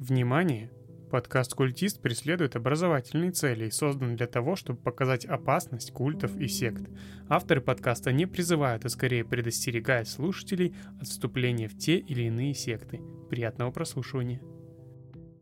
[0.00, 0.70] Внимание!
[1.10, 6.84] Подкаст «Культист» преследует образовательные цели и создан для того, чтобы показать опасность культов и сект.
[7.28, 12.98] Авторы подкаста не призывают, а скорее предостерегают слушателей от вступления в те или иные секты.
[13.28, 14.40] Приятного прослушивания.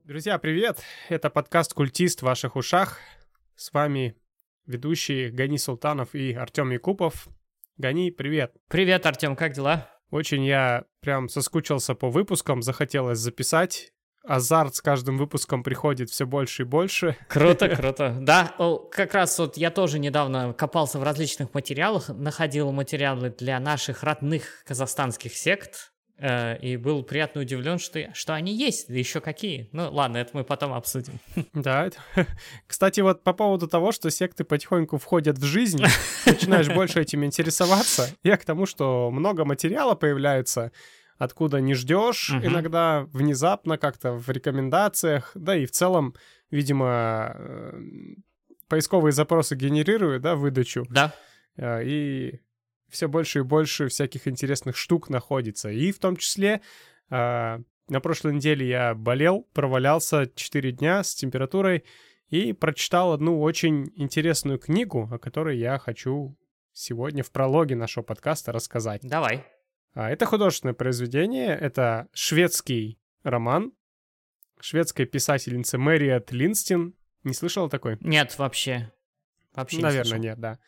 [0.03, 0.81] Друзья, привет!
[1.09, 2.99] Это подкаст «Культист» в ваших ушах.
[3.55, 4.17] С вами
[4.67, 7.29] ведущие Гани Султанов и Артем Якупов.
[7.77, 8.57] Гани, привет!
[8.67, 9.89] Привет, Артем, как дела?
[10.11, 13.93] Очень я прям соскучился по выпускам, захотелось записать.
[14.29, 17.17] Азарт с каждым выпуском приходит все больше и больше.
[17.29, 18.15] Круто, круто.
[18.21, 18.55] Да,
[18.93, 24.65] как раз вот я тоже недавно копался в различных материалах, находил материалы для наших родных
[24.67, 29.71] казахстанских сект, э, и был приятно удивлен, что, что они есть, да еще какие.
[29.73, 31.19] Ну ладно, это мы потом обсудим.
[31.55, 31.97] Да, это...
[32.67, 35.83] кстати, вот по поводу того, что секты потихоньку входят в жизнь,
[36.27, 40.71] начинаешь больше этим интересоваться, я к тому, что много материала появляется,
[41.19, 42.47] откуда не ждешь, угу.
[42.47, 46.15] иногда внезапно как-то в рекомендациях, да и в целом,
[46.51, 47.81] видимо, э,
[48.69, 50.87] поисковые запросы генерируют, да, выдачу.
[50.89, 51.13] Да.
[51.57, 52.41] Э, и
[52.89, 55.71] все больше и больше всяких интересных штук находится.
[55.71, 56.63] И в том числе
[57.11, 61.85] э, на прошлой неделе я болел, провалялся 4 дня с температурой
[62.29, 66.37] и прочитал одну очень интересную книгу, о которой я хочу
[66.73, 69.01] сегодня в прологе нашего подкаста рассказать.
[69.03, 69.58] Давай.
[69.95, 73.73] А, это художественное произведение, это шведский роман
[74.61, 76.95] шведской писательницы Мэриет Линстин.
[77.25, 77.99] Не слышала такой?
[78.01, 78.93] Нет, вообще.
[79.55, 80.59] Вообще Наверное, не нет, да.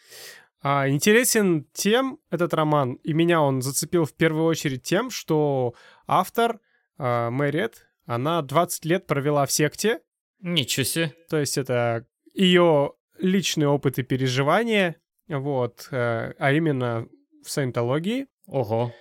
[0.63, 5.75] А, интересен тем этот роман, и меня он зацепил в первую очередь тем, что
[6.07, 6.61] автор
[6.99, 10.01] а, Мэриет, она 20 лет провела в секте.
[10.41, 11.15] Ничего себе.
[11.29, 14.97] То есть это ее личный опыт и переживания,
[15.29, 17.07] вот, э, а именно
[17.45, 18.27] в саентологии.
[18.47, 18.93] Ого.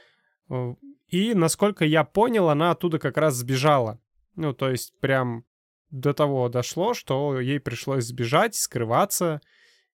[0.50, 0.75] Э,
[1.08, 4.00] и, насколько я понял, она оттуда как раз сбежала.
[4.36, 5.44] Ну, то есть прям
[5.89, 9.41] до того дошло, что ей пришлось сбежать, скрываться,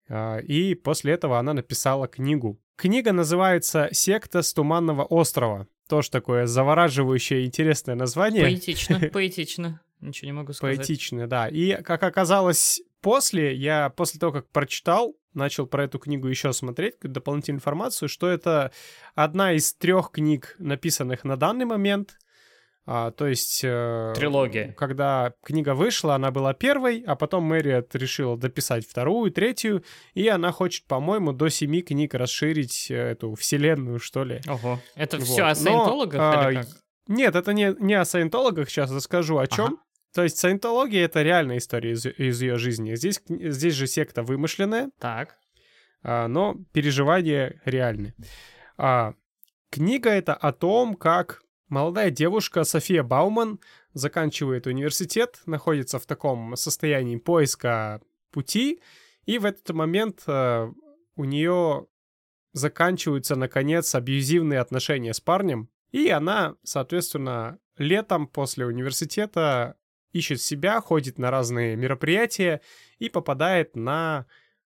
[0.08, 2.60] а, и после этого она написала книгу.
[2.76, 5.68] Книга называется «Секта с Туманного острова».
[5.88, 8.44] Тоже такое завораживающее интересное название.
[8.44, 9.82] Поэтично, поэтично.
[10.02, 10.78] Ничего не могу сказать.
[10.78, 11.48] Поэтично, да.
[11.48, 16.96] И, как оказалось, после, я после того, как прочитал, начал про эту книгу еще смотреть,
[17.02, 18.72] дополнительную информацию, что это
[19.14, 22.18] одна из трех книг, написанных на данный момент.
[22.88, 23.62] А, то есть...
[23.64, 24.74] Э, Трилогия.
[24.74, 30.52] Когда книга вышла, она была первой, а потом Мэриот решила дописать вторую, третью, и она
[30.52, 34.42] хочет, по-моему, до семи книг расширить э, эту вселенную, что ли.
[34.48, 34.80] Ого.
[34.96, 35.26] Это вот.
[35.26, 36.68] все о саентологах Но, или как?
[37.08, 39.66] Нет, это не, не о саентологах, сейчас расскажу о чем.
[39.66, 39.78] Ага.
[40.16, 42.96] То есть саентология— это реальная история из, из ее жизни.
[42.96, 44.90] Здесь, здесь же секта вымышленная.
[44.98, 45.38] Так.
[46.04, 48.16] А, но переживания реальны.
[48.78, 49.14] А,
[49.72, 53.60] книга это о том, как молодая девушка София Бауман
[53.92, 58.00] заканчивает университет, находится в таком состоянии поиска
[58.32, 58.82] пути,
[59.26, 60.72] и в этот момент а,
[61.18, 61.88] у нее
[62.54, 69.76] заканчиваются, наконец, абьюзивные отношения с парнем, и она, соответственно, летом после университета
[70.16, 72.62] ищет себя, ходит на разные мероприятия
[73.00, 74.26] и попадает на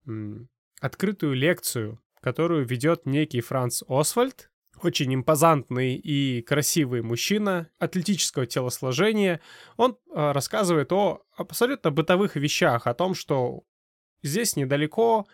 [0.07, 0.47] м,
[0.79, 4.49] открытую лекцию, которую ведет некий Франц Освальд,
[4.81, 9.41] очень импозантный и красивый мужчина атлетического телосложения.
[9.75, 13.63] Он э, рассказывает о абсолютно бытовых вещах, о том, что
[14.23, 15.27] здесь недалеко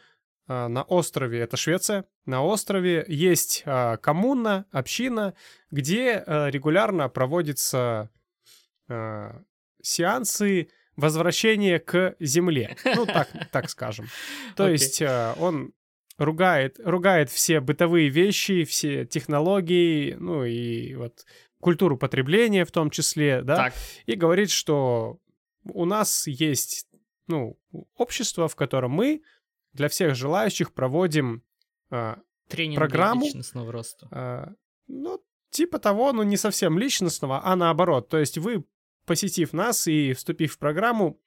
[0.47, 5.35] э, на острове, это Швеция, на острове есть э, коммуна, община,
[5.69, 8.09] где регулярно проводится
[9.81, 12.75] сеансы возвращения к Земле.
[12.83, 14.07] Ну, так, так скажем.
[14.55, 14.71] То okay.
[14.73, 15.73] есть э, он
[16.17, 21.25] ругает, ругает все бытовые вещи, все технологии, ну и вот
[21.59, 23.73] культуру потребления в том числе, да, так.
[24.05, 25.19] и говорит, что
[25.63, 26.87] у нас есть,
[27.27, 27.57] ну,
[27.95, 29.21] общество, в котором мы
[29.73, 31.43] для всех желающих проводим
[31.91, 32.15] э,
[32.75, 33.25] программу.
[33.25, 34.07] личностного роста.
[34.11, 34.53] Э,
[34.87, 38.09] ну, типа того, но не совсем личностного, а наоборот.
[38.09, 38.65] То есть вы
[39.09, 41.19] посетив нас и вступив в программу,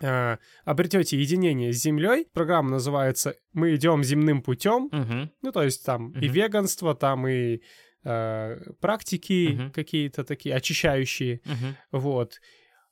[0.00, 2.28] э, обретете единение с Землей.
[2.32, 4.84] Программа называется «Мы идем земным путем».
[4.84, 5.30] Угу.
[5.42, 6.20] Ну, то есть там угу.
[6.20, 7.60] и веганство, там и
[8.04, 9.72] э, практики угу.
[9.72, 11.40] какие-то такие очищающие.
[11.44, 12.00] Угу.
[12.00, 12.40] Вот.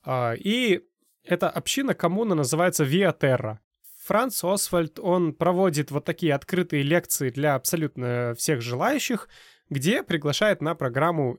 [0.04, 0.80] Э, и
[1.22, 3.60] эта община, коммуна называется Виа Терра.
[4.06, 9.28] Франц Освальд, он проводит вот такие открытые лекции для абсолютно всех желающих,
[9.68, 11.38] где приглашает на программу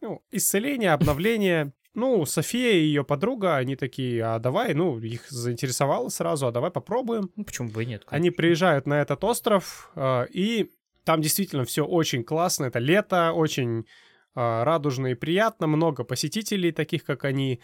[0.00, 6.08] ну, исцеления, обновления ну, София и ее подруга, они такие, а давай, ну, их заинтересовало
[6.08, 7.30] сразу, а давай попробуем.
[7.36, 8.04] Ну, почему бы и нет?
[8.04, 8.16] Конечно.
[8.16, 10.70] Они приезжают на этот остров, э, и
[11.04, 13.86] там действительно все очень классно, это лето, очень
[14.34, 17.60] а, радужно и приятно, много посетителей, таких как они.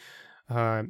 [0.49, 0.85] А,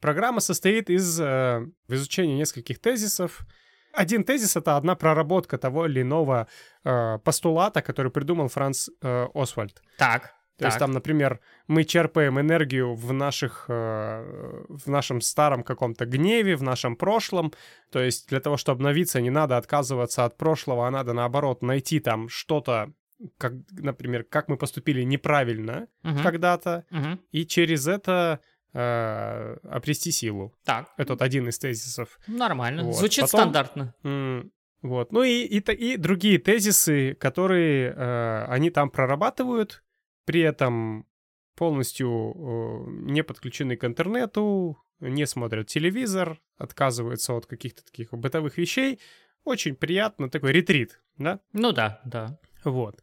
[0.00, 3.46] программа состоит из э, изучения нескольких тезисов.
[3.92, 6.48] Один тезис— это одна проработка того или иного
[6.84, 9.82] э, постулата, который придумал Франц э, Освальд.
[9.98, 10.34] Так.
[10.56, 10.68] То так.
[10.68, 16.62] есть там, например, мы черпаем энергию в наших, э, в нашем старом каком-то гневе, в
[16.62, 17.52] нашем прошлом.
[17.90, 22.00] То есть для того, чтобы обновиться, не надо отказываться от прошлого, а надо наоборот найти
[22.00, 22.92] там что-то,
[23.38, 26.22] как, например, как мы поступили неправильно Мгм.
[26.22, 27.20] когда-то, Мгм.
[27.32, 28.40] и через это
[28.78, 30.54] э, обрести силу.
[30.64, 30.88] Так.
[30.98, 32.18] Это вот один из тезисов.
[32.26, 32.82] Нормально.
[32.84, 32.94] Вот.
[32.96, 33.94] Звучит Потом- стандартно.
[34.04, 34.52] М,
[34.82, 35.12] Вот.
[35.12, 39.82] Ну и, и, и другие тезисы, которые э, они там прорабатывают,
[40.26, 41.06] при этом
[41.54, 49.00] полностью э, не подключены к интернету, не смотрят телевизор, отказываются от каких-то таких бытовых вещей.
[49.44, 51.40] Очень приятно, такой ретрит, да?
[51.52, 52.38] Ну да, да.
[52.64, 53.02] Вот.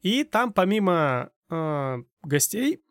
[0.00, 2.84] И там помимо э, гостей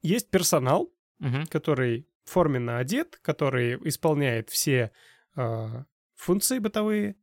[0.00, 1.46] есть персонал, Мгм.
[1.46, 4.90] который форменно одет, который исполняет все
[5.36, 5.84] э,
[6.14, 7.16] функции бытовые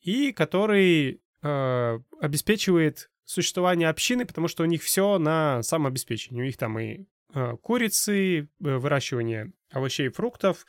[0.00, 6.40] и который э, обеспечивает существование общины, потому что у них все на самообеспечении.
[6.40, 10.66] У них там и э, курицы, э, выращивание овощей и фруктов,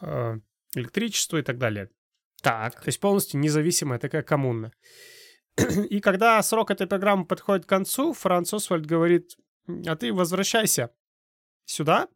[0.00, 0.38] э,
[0.74, 1.90] электричество и так далее.
[2.42, 2.80] Так.
[2.80, 4.72] То есть полностью независимая такая коммуна.
[5.90, 9.36] И когда срок этой программы подходит к концу, Франц Освальд говорит,
[9.86, 10.90] а ты возвращайся
[11.64, 12.08] сюда,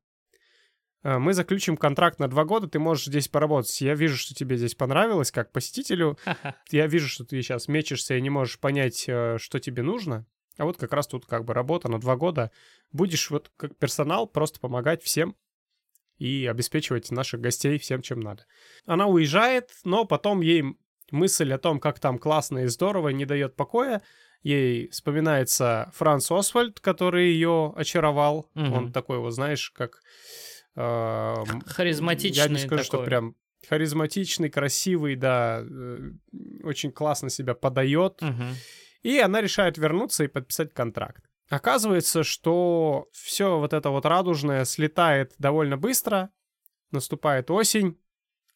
[1.04, 3.80] мы заключим контракт на два года, ты можешь здесь поработать.
[3.80, 6.18] Я вижу, что тебе здесь понравилось, как посетителю.
[6.70, 10.26] Я вижу, что ты сейчас мечешься и не можешь понять, э, что тебе нужно.
[10.56, 12.50] А вот как раз тут как бы работа на два года.
[12.90, 15.36] Будешь вот как персонал просто помогать всем
[16.18, 18.46] и обеспечивать наших гостей всем, чем надо.
[18.86, 20.76] Она уезжает, но потом ей
[21.10, 24.02] мысль о том, как там классно и здорово, не дает покоя.
[24.42, 28.50] Ей вспоминается Франц Освальд, который ее очаровал.
[28.54, 28.72] Мгм.
[28.72, 30.00] Он такой вот, знаешь, как...
[30.74, 33.06] Харизматичный Я не скажу, что такой.
[33.06, 33.36] прям
[33.68, 36.10] харизматичный, красивый, да, э,
[36.62, 38.20] очень классно себя подает.
[38.20, 38.54] Мгм.
[39.02, 41.24] И она решает вернуться и подписать контракт.
[41.48, 46.30] Оказывается, что все вот это вот радужное слетает довольно быстро,
[46.90, 47.98] наступает осень,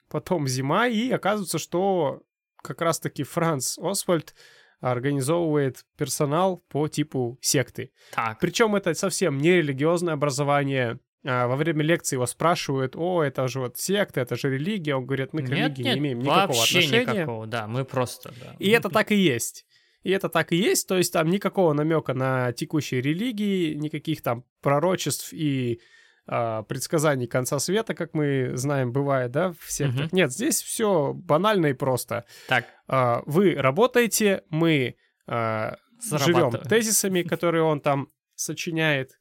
[0.08, 2.22] потом зима, и оказывается, что
[2.62, 4.34] как раз-таки Франц Освальд
[4.80, 7.92] организовывает персонал по типу секты.
[8.12, 8.38] Так.
[8.40, 10.98] Причем это совсем не религиозное образование.
[11.24, 14.94] А, Во время лекции его спрашивают, о, это же вот секта, это же религия.
[14.94, 17.12] Он говорит, мы к Нет, религии нет, не имеем никакого вообще отношения.
[17.12, 18.56] никакого, да, мы просто, да.
[18.58, 19.66] И это так и есть.
[20.04, 24.44] И это так и есть, то есть там никакого намека на текущие религии, никаких там
[24.62, 25.80] пророчеств и
[26.26, 30.06] а, предсказаний конца света, как мы знаем, бывает, да, в сектах.
[30.06, 30.08] Мгм.
[30.12, 32.26] Нет, здесь все банально и просто.
[32.46, 34.94] Так, А, вы работаете, мы
[35.26, 39.17] а, живем тезисами, которые он там сочиняет.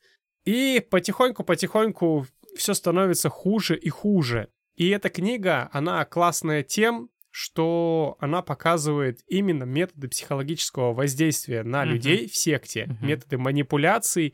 [0.48, 4.48] И потихоньку-потихоньку все становится хуже и хуже.
[4.76, 11.94] И эта книга, она классная тем, что она показывает именно методы психологического воздействия на Мгм.
[11.94, 13.08] людей в секте, Мгм.
[13.08, 14.34] методы манипуляций.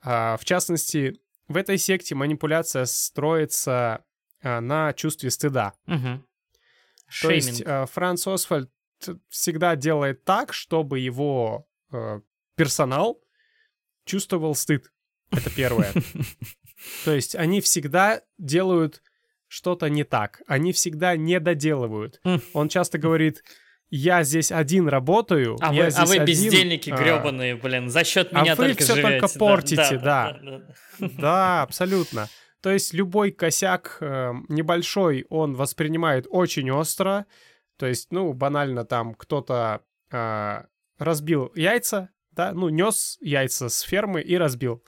[0.00, 4.04] А, В частности, в этой секте манипуляция строится
[4.44, 5.74] а, на чувстве стыда.
[5.86, 6.26] Мгм.
[7.20, 8.70] То есть э, Франц Освальд
[9.28, 11.68] всегда делает так, чтобы его
[12.56, 13.20] персонал
[14.04, 14.90] чувствовал стыд.
[15.32, 15.92] Это первое.
[17.04, 19.02] То есть они всегда делают
[19.48, 20.42] что-то не так.
[20.46, 22.20] Они всегда не доделывают.
[22.24, 22.40] М.
[22.54, 23.42] Он часто говорит,
[23.90, 28.28] я здесь один работаю, А вы, а вы один, бездельники а, гребаные, блин, за счет
[28.32, 29.20] а меня вы только всё живете.
[29.20, 30.40] только Да, портите, да.
[30.98, 32.28] Да, абсолютно.
[32.62, 37.26] То есть любой косяк э, небольшой он воспринимает очень остро.
[37.76, 40.62] То есть, ну, банально там кто-то э,
[40.98, 44.82] разбил яйца, да, ну, нес яйца с фермы и разбил.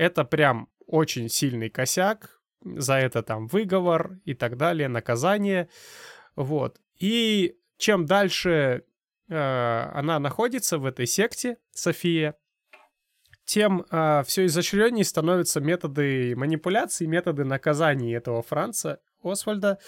[0.00, 2.40] Это прям очень сильный косяк.
[2.64, 5.68] За это там выговор и так далее, наказание.
[6.36, 6.80] Вот.
[6.98, 8.86] И чем дальше
[9.28, 12.34] э, она находится в этой секте, София,
[13.44, 13.84] тем
[14.24, 19.78] все изощреннее становятся методы манипуляции, методы наказаний этого Франца Освальда.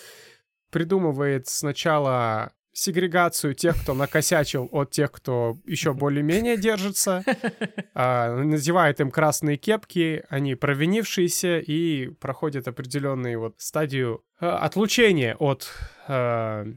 [0.69, 7.25] Придумывает сначала сегрегацию тех, кто накосячил, от тех, кто еще более-менее держится.
[7.95, 15.69] А, надевает им красные кепки, они провинившиеся и проходят определенную вот стадию э, отлучения от
[16.09, 16.73] э,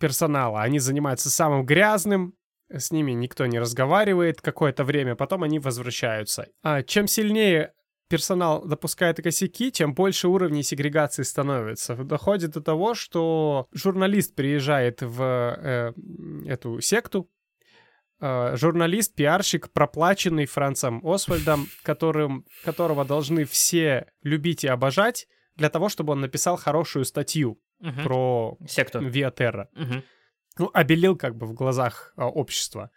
[0.00, 0.62] персонала.
[0.62, 2.34] Они занимаются самым грязным,
[2.70, 6.48] с ними никто не разговаривает какое-то время, потом они возвращаются.
[6.62, 7.72] А чем сильнее
[8.08, 11.94] персонал допускает косяки, тем больше уровней сегрегации становится.
[11.96, 15.92] Доходит до того, что журналист приезжает в э,
[16.46, 17.30] эту секту,
[18.20, 25.88] э, журналист, пиарщик, проплаченный Францем Освальдом, которым, которого должны все любить и обожать, для того,
[25.88, 28.02] чтобы он написал хорошую статью Мгм.
[28.04, 29.00] про Секту.
[29.00, 29.68] Виатерра.
[29.74, 30.02] Мгм.
[30.58, 32.90] Ну, обелил как бы в глазах а, общества.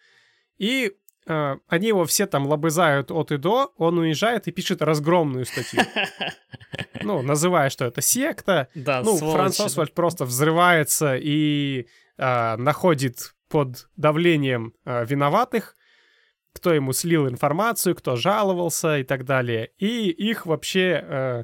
[0.57, 0.93] И
[1.27, 5.81] э, они его все там лобызают от и до, он уезжает и пишет разгромную статью.
[7.03, 8.67] Ну, называя, что это секта.
[8.75, 9.62] Да, Ну, Франц
[9.93, 15.75] просто взрывается и а, находит под давлением а, виноватых,
[16.53, 19.72] кто ему слил информацию, кто жаловался и так далее.
[19.77, 21.43] И их вообще, э,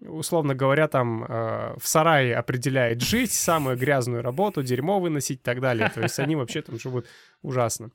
[0.00, 5.60] условно говоря, там э, в сарае определяет жить, самую грязную работу, дерьмо выносить и так
[5.60, 5.90] далее.
[5.92, 7.06] То есть они вообще там живут
[7.42, 7.90] ужасно.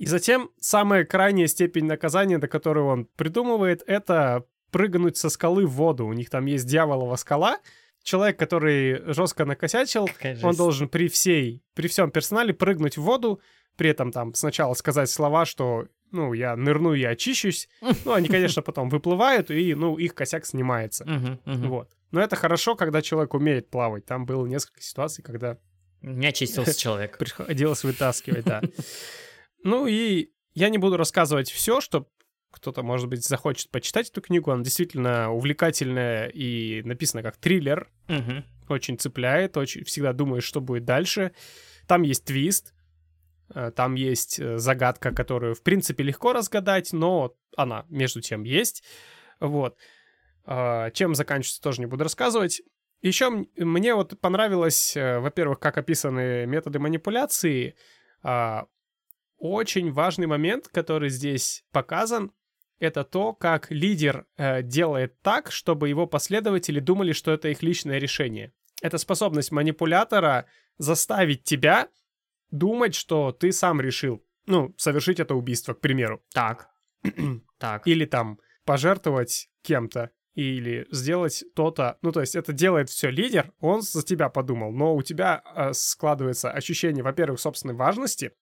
[0.00, 5.72] И затем самая крайняя степень наказания, до которой он придумывает, это прыгнуть со скалы в
[5.72, 6.06] воду.
[6.06, 7.58] У них там есть дьяволова скала.
[8.02, 10.08] Человек, который жестко накосячил,
[10.42, 13.42] он должен при всей, при всем персонале прыгнуть в воду,
[13.76, 17.68] при этом там сначала сказать слова, что, ну, я нырну и очищусь.
[18.06, 21.04] Ну, они, конечно, потом выплывают, и, ну, их косяк снимается.
[21.44, 21.90] Вот.
[22.10, 24.06] Но это хорошо, когда человек умеет плавать.
[24.06, 25.58] Там было несколько ситуаций, когда
[26.00, 27.18] Не очистился человек.
[27.18, 28.62] приходилось вытаскивать, да.
[29.62, 32.08] Ну и я не буду рассказывать все, что
[32.50, 34.50] кто-то, может быть, захочет почитать эту книгу.
[34.50, 37.88] Она действительно увлекательная и написана как триллер.
[38.08, 38.44] Мгм.
[38.68, 41.32] Очень цепляет, очень всегда думаешь, что будет дальше.
[41.86, 42.74] Там есть твист,
[43.54, 48.82] э, там есть э, загадка, которую, в принципе, легко разгадать, но она, между тем, есть.
[49.40, 49.76] Вот.
[50.44, 52.62] А, Чем заканчивается, тоже не буду рассказывать.
[53.02, 57.74] Еще мне вот понравилось, э, во-первых, как описаны методы манипуляции.
[59.40, 62.30] Очень важный момент, который здесь показан,
[62.78, 67.98] это то, как лидер э, делает так, чтобы его последователи думали, что это их личное
[67.98, 68.52] решение.
[68.82, 70.44] Это способность манипулятора
[70.76, 71.88] заставить тебя
[72.50, 76.22] думать, что ты сам решил, ну, совершить это убийство, к примеру.
[76.32, 76.68] Так.
[77.58, 77.86] Так.
[77.86, 81.98] Или там пожертвовать кем-то, или сделать то-то.
[82.02, 85.72] Ну, то есть это делает все лидер, он за тебя подумал, но у тебя э,
[85.72, 88.32] складывается ощущение, во-первых, собственной важности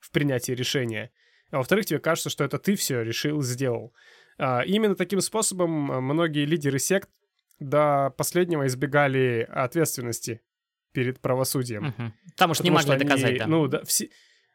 [0.00, 1.10] в принятии решения,
[1.50, 3.92] а во-вторых, тебе кажется, что это ты все решил, сделал.
[4.38, 7.10] А, именно таким способом э, многие лидеры сект
[7.58, 10.40] до последнего избегали ответственности
[10.92, 11.94] перед правосудием.
[11.96, 12.14] Мгм.
[12.32, 13.46] Потому что не Потому могли что они, доказать, да.
[13.46, 14.08] Ну, да, все...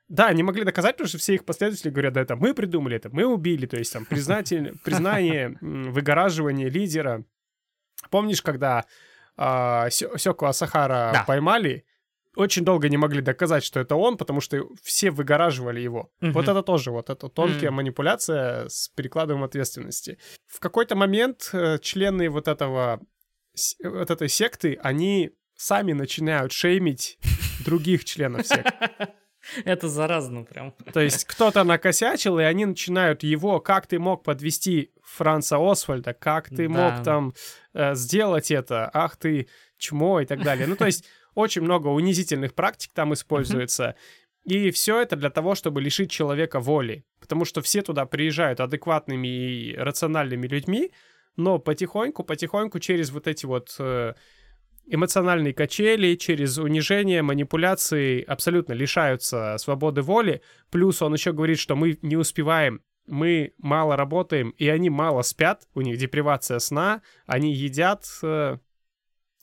[0.07, 3.09] Да, не могли доказать, потому что все их последователи говорят, да, это мы придумали это,
[3.09, 7.23] мы убили, то есть там признатель, признание, выгораживание лидера.
[8.11, 8.85] Помнишь, когда
[9.37, 11.23] а, Сё- Сёку Асахара Да.
[11.25, 11.85] поймали,
[12.35, 16.11] очень долго не могли доказать, что это он, потому что все выгораживали его.
[16.21, 16.33] Мгм.
[16.33, 17.75] Вот это тоже, вот это тонкая Мгм.
[17.77, 20.17] манипуляция с перекладываем ответственности.
[20.47, 22.99] В какой-то момент э, члены вот этого
[23.53, 27.17] с- вот этой секты, они сами начинают шеймить
[27.65, 28.73] других членов секты.
[29.63, 30.73] Это заразно прям.
[30.91, 36.49] То есть кто-то накосячил, и они начинают его, как ты мог подвести Франца Освальда, как
[36.49, 36.73] ты Да.
[36.73, 37.33] мог там
[37.73, 40.65] э, сделать это, ах ты чмо и так далее.
[40.65, 43.95] Ну, то есть очень много унизительных практик там используется.
[44.45, 47.05] И все это для того, чтобы лишить человека воли.
[47.19, 50.91] Потому что все туда приезжают адекватными и рациональными людьми,
[51.35, 54.13] но потихоньку, потихоньку через вот эти вот э,
[54.85, 60.41] эмоциональные качели, через унижение, манипуляции абсолютно лишаются свободы воли.
[60.69, 65.67] Плюс он еще говорит, что мы не успеваем, мы мало работаем, и они мало спят,
[65.73, 68.05] у них депривация сна, они едят.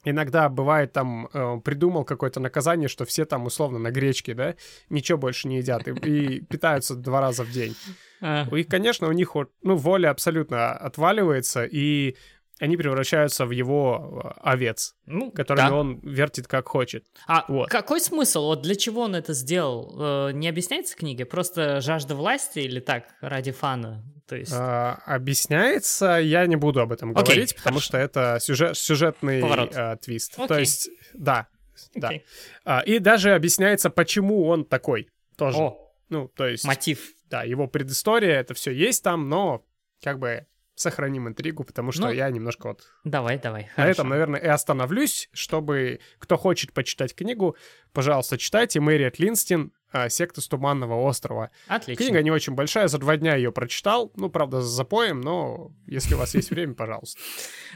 [0.05, 4.55] Иногда бывает там, э, придумал какое-то наказание, что все там условно на гречке, да,
[4.91, 7.77] ничего больше не едят и, и питаются два раза в день.
[8.21, 12.17] А, И, конечно, у них ну, воля абсолютно отваливается, и
[12.63, 15.75] они превращаются в его э, овец, Ну, которыми да.
[15.75, 17.05] он вертит как хочет.
[17.27, 17.69] А Вот.
[17.69, 18.45] какой смысл?
[18.47, 20.29] Вот для чего он это сделал?
[20.29, 21.25] Э, Не объясняется в книге?
[21.25, 24.05] Просто жажда власти или так, ради фана?
[24.29, 24.53] То есть...
[24.55, 27.87] А, объясняется, я не буду об этом Окей, говорить, потому хорошо.
[27.89, 29.73] что это сюжет, сюжетный Поворот.
[29.75, 30.37] э, твист.
[30.37, 30.61] То Окей.
[30.61, 31.49] есть, да,
[31.97, 32.09] да.
[32.09, 32.25] Окей.
[32.65, 35.59] А, и даже объясняется, почему он такой тоже.
[35.59, 37.11] О, Ну, то есть, мотив.
[37.29, 39.65] да, его предыстория, это все есть там, но
[40.03, 43.65] как бы сохраним интригу, потому что Ну, я немножко вот Давай, давай.
[43.65, 43.91] На хорошо.
[43.91, 47.57] этом, наверное, и остановлюсь, чтобы кто хочет почитать книгу,
[47.93, 51.51] пожалуйста, читайте Мэриет Линстин а, «Секта с Туманного острова».
[51.67, 52.05] Отлично.
[52.05, 56.15] Книга не очень большая, за два дня ее прочитал, ну, правда, с запоем, но если
[56.15, 57.21] у вас есть время, пожалуйста.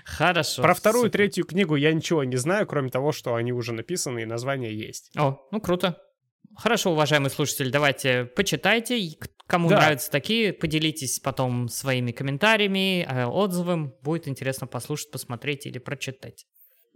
[0.04, 0.62] Хорошо.
[0.62, 4.22] Про вторую и третью книгу я ничего не знаю, кроме того, что они уже написаны
[4.22, 5.10] и название есть.
[5.16, 6.00] О, ну круто.
[6.56, 8.98] Хорошо, уважаемые слушатели, давайте почитайте.
[9.46, 9.76] Кому Да.
[9.78, 13.94] нравятся такие, поделитесь потом своими комментариями, э, отзывом.
[14.02, 16.46] Будет интересно послушать, посмотреть или прочитать.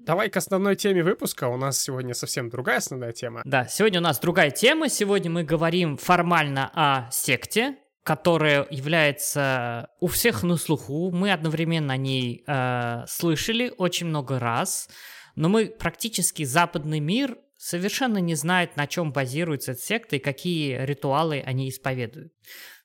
[0.02, 1.46] давай к основной теме выпуска.
[1.48, 3.42] У нас сегодня совсем другая основная тема.
[3.44, 4.88] Да, сегодня у нас другая тема.
[4.88, 11.10] Сегодня мы говорим формально о секте, которая является у всех на слуху.
[11.10, 14.88] Мы одновременно о ней э, слышали очень много раз,
[15.36, 20.82] но мы практически западный мир совершенно не знает, на чем базируется эта секта и какие
[20.82, 22.32] ритуалы они исповедуют.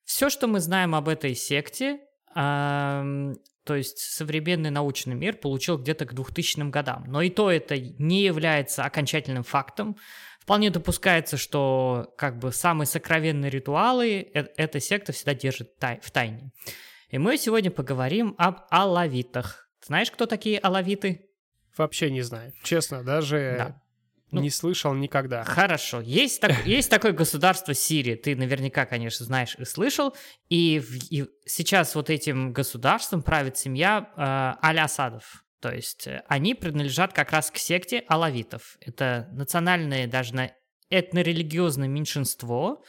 [0.04, 2.00] Все, что мы знаем об этой секте,
[2.34, 3.36] то
[3.70, 7.06] есть современный научный мир получил где-то к 2000 годам.
[7.08, 9.96] Но и то это не является окончательным фактом.
[10.42, 16.12] Вполне допускается, что как бы самые сокровенные ритуалы э эта секта всегда держит тай в
[16.12, 16.52] тайне.
[17.10, 19.70] И мы сегодня поговорим об алавитах.
[19.82, 21.30] Знаешь, кто такие алавиты?
[21.78, 22.54] Вообще не знаю.
[22.64, 23.82] Честно, даже да.
[24.36, 25.44] Ну, не слышал никогда.
[25.44, 26.02] Хорошо.
[26.02, 28.16] Есть, так, есть такое государство Сирия.
[28.16, 30.16] Ты наверняка, конечно, знаешь и слышал.
[30.50, 35.44] И, и сейчас вот этим государством правит семья э, Аль-Асадов.
[35.60, 38.78] То есть э, они принадлежат как раз к секте алавитов.
[38.82, 40.52] Это национальное, даже на
[40.90, 42.84] этнорелигиозное меньшинство,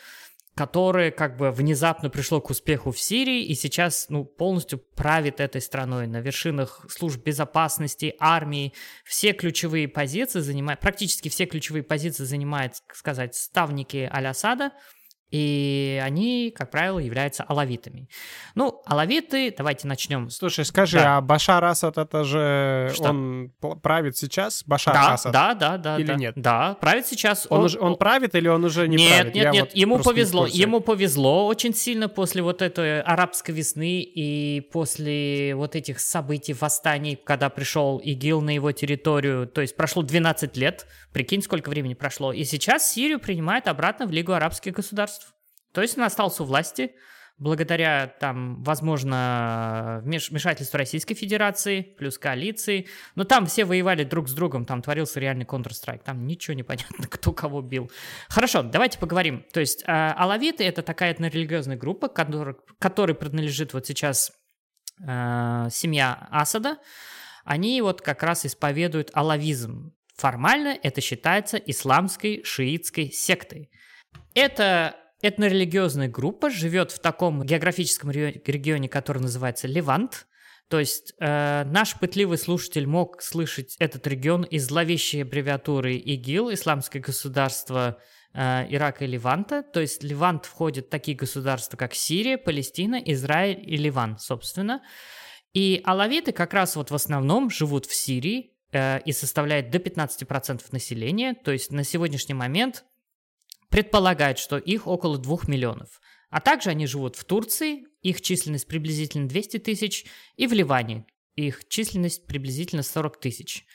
[0.57, 5.61] которое как бы внезапно пришло к успеху в Сирии и сейчас ну, полностью правит этой
[5.61, 8.73] страной на вершинах служб безопасности, армии.
[9.05, 14.73] Все ключевые позиции занимают, практически все ключевые позиции занимают, сказать, ставники Аль-Асада–
[15.30, 18.09] и они, как правило, являются алавитами.
[18.54, 20.30] Ну, алавиты, давайте начнем.
[20.30, 21.16] Слушай, скажи, да.
[21.16, 23.11] а Башар Асад это же Что?
[23.11, 23.52] он
[23.83, 24.62] правит сейчас?
[24.64, 25.33] Башар да, Асад?
[25.33, 25.99] Да, да, да.
[25.99, 26.35] Или да, нет?
[26.37, 27.47] Да, правит сейчас.
[27.50, 29.35] Он, он, уже, он правит или он уже не нет, правит?
[29.35, 29.64] Нет, нет, нет.
[29.64, 30.47] Вот ему повезло.
[30.47, 37.16] Ему повезло очень сильно после вот этой арабской весны и после вот этих событий, восстаний,
[37.16, 39.49] когда пришел ИГИЛ на его территорию.
[39.49, 40.87] То есть прошло 12 лет.
[41.12, 42.33] Прикинь, сколько времени прошло.
[42.33, 45.25] И сейчас Сирию принимает обратно в Лигу арабских государств.
[45.76, 46.95] То есть он остался у власти
[47.37, 52.87] благодаря, там, возможно, вмешательству Российской Федерации, плюс коалиции.
[53.14, 57.06] Но там все воевали друг с другом, там творился реальный Counter-Strike, там ничего не понятно,
[57.11, 57.90] кто кого бил.
[58.30, 59.45] Хорошо, давайте поговорим.
[59.52, 64.33] То есть э, алавиты— это такая этнорелигиозная группа, который, которой принадлежит вот сейчас
[65.06, 66.78] э, семья Асада.
[67.45, 69.92] Они вот как раз исповедуют алавизм.
[70.16, 73.71] Формально это считается исламской шиитской сектой.
[74.32, 80.26] Это этнорелигиозная группа живет в таком географическом регионе, который называется Левант.
[80.69, 87.00] То есть э, наш пытливый слушатель мог слышать этот регион из зловещей аббревиатуры ИГИЛ, Исламское
[87.00, 88.00] государство
[88.35, 89.63] э, Ирака и Ливанта.
[89.63, 94.83] То есть Ливант входит такие государства, как Сирия, Палестина, Израиль и Ливан, собственно.
[95.55, 100.63] И алавиты как раз вот в основном живут в Сирии э, и составляют до 15%
[100.73, 101.35] населения.
[101.35, 102.85] То есть на сегодняшний момент
[103.76, 106.00] предполагают, что их около 2 миллионов.
[106.30, 111.69] А также они живут в Турции, их численность приблизительно 200 тысяч, и в Ливане, их
[111.69, 113.67] численность приблизительно 40 тысяч.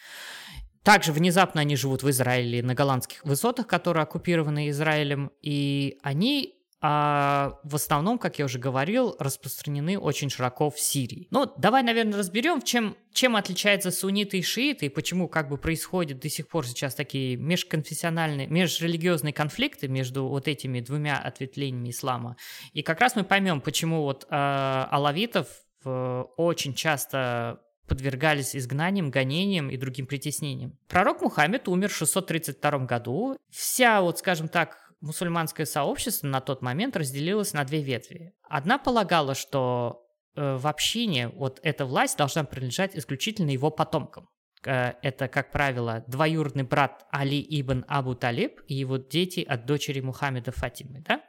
[0.81, 7.59] Также внезапно они живут в Израиле на голландских высотах, которые оккупированы Израилем, и они а
[7.63, 11.27] в основном, как я уже говорил, распространены очень широко в Сирии.
[11.29, 16.19] Ну, давай, наверное, разберем, чем, чем отличаются сунниты и шииты, и почему как бы происходят
[16.19, 22.35] до сих пор сейчас такие межконфессиональные, межрелигиозные конфликты между вот этими двумя ответвлениями ислама.
[22.73, 25.47] И как раз мы поймем, почему вот э, алавитов
[25.85, 30.77] э, очень часто подвергались изгнаниям, гонениям и другим притеснениям.
[30.87, 33.37] Пророк Мухаммед умер в 632 году.
[33.51, 38.33] Вся, вот скажем так, мусульманское сообщество на тот момент разделилось на две ветви.
[38.47, 44.29] Одна полагала, что э, в общине вот эта власть должна принадлежать исключительно его потомкам.
[44.65, 49.99] Э, это, как правило, двоюродный брат Али ибн Абу Талиб и его дети от дочери
[50.01, 51.01] Мухаммеда Фатимы.
[51.01, 51.21] Да?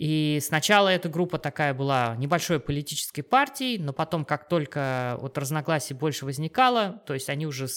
[0.00, 5.92] И сначала эта группа такая была небольшой политической партией, но потом, как только вот разногласий
[5.92, 7.68] больше возникало, то есть они уже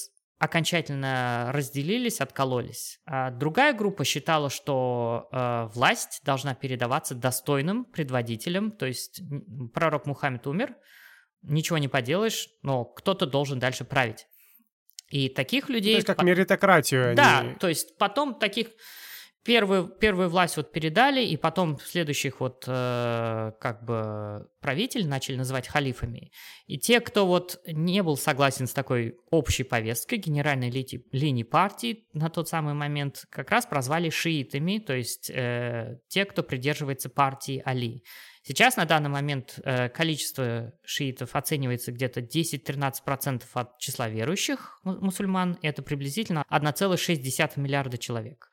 [0.44, 3.00] окончательно разделились, откололись.
[3.06, 9.22] А другая группа считала, что э, власть должна передаваться достойным предводителям, то есть
[9.74, 10.76] пророк Мухаммед умер,
[11.44, 14.28] ничего не поделаешь, но кто-то должен дальше править.
[15.10, 15.94] И таких людей...
[15.94, 17.16] То есть как меритократию.
[17.16, 17.56] Да, они...
[17.56, 18.68] то есть потом таких
[19.44, 25.68] первую, первую власть вот передали, и потом следующих вот э, как бы правителей начали называть
[25.68, 26.32] халифами.
[26.66, 32.08] И те, кто вот не был согласен с такой общей повесткой генеральной ли, линии партии
[32.14, 37.62] на тот самый момент, как раз прозвали шиитами, то есть э, те, кто придерживается партии
[37.66, 38.04] Али.
[38.46, 45.58] Сейчас на данный момент э, количество шиитов оценивается где-то 10-13% от числа верующих мусульман.
[45.62, 48.50] Это приблизительно 1,6 миллиарда человек.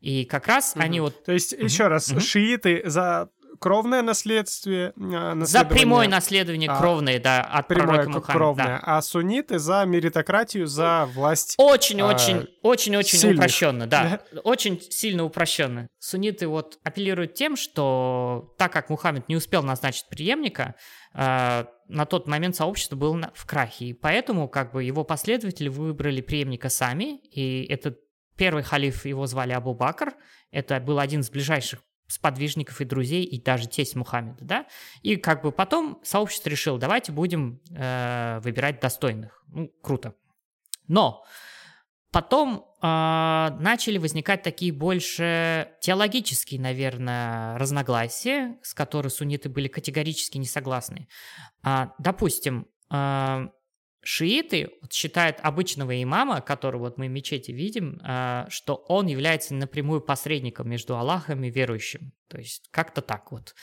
[0.00, 0.82] И как раз угу.
[0.82, 1.24] они вот...
[1.24, 1.64] То есть, угу.
[1.64, 2.20] еще раз, угу.
[2.20, 4.92] шииты за кровное наследствие.
[4.96, 8.80] За прямое наследование а, кровное, да, от прямое пророка кровное, да.
[8.98, 11.54] а сунниты за меритократию, за власть.
[11.58, 15.88] Очень-очень, а, очень-очень упрощенно, да, очень сильно упрощенно.
[15.98, 20.74] Сунниты вот апеллируют тем, что так как Мухаммед не успел назначить преемника,
[21.12, 26.20] а, на тот момент сообщество было в крахе, и поэтому как бы его последователи выбрали
[26.20, 27.98] преемника сами, и этот
[28.40, 30.14] первый халиф его звали Абу Бакр,
[30.50, 34.66] это был один из ближайших сподвижников и друзей, и даже тесть Мухаммеда, да,
[35.02, 40.14] и как бы потом сообщество решило, давайте будем э, выбирать достойных, ну, круто.
[40.88, 41.22] Но
[42.12, 42.86] потом э,
[43.60, 51.08] начали возникать такие больше теологические, наверное, разногласия, с которыми сунниты были категорически не согласны.
[51.62, 53.48] А, допустим, э,
[54.02, 59.54] шииты вот, считают обычного имама, которого вот мы в мечети видим, э, что он является
[59.54, 62.12] напрямую посредником между Аллахом и верующим.
[62.28, 63.54] То есть как-то так вот.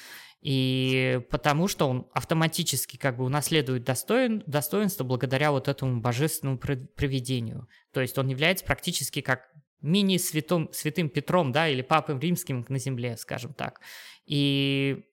[0.41, 7.67] И потому что он автоматически как бы унаследует достоин, достоинство благодаря вот этому божественному проведению.
[7.91, 9.49] То есть он является практически как
[9.81, 13.81] мини-святым святым Петром, да, или Папой Римским на земле, скажем так.
[14.25, 15.03] И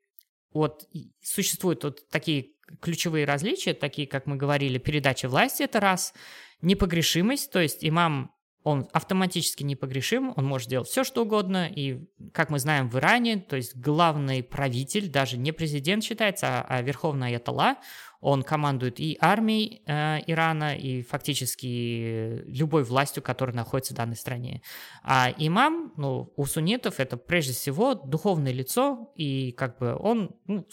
[0.53, 0.89] вот
[1.23, 6.15] существуют вот такие ключевые различия, такие, как мы говорили, передача власти– это раз,
[6.61, 12.49] непогрешимость, то есть имам он автоматически непогрешим, он может делать все, что угодно, и, как
[12.49, 17.29] мы знаем в Иране, то есть главный правитель, даже не президент считается, а, а верховный
[17.29, 17.77] аятолла,
[18.23, 24.63] он командует и армией э, Ирана, и фактически любой властью, которая находится в данной стране.
[25.03, 30.67] А имам, ну, у суннитов это прежде всего духовное лицо, и как бы он ну,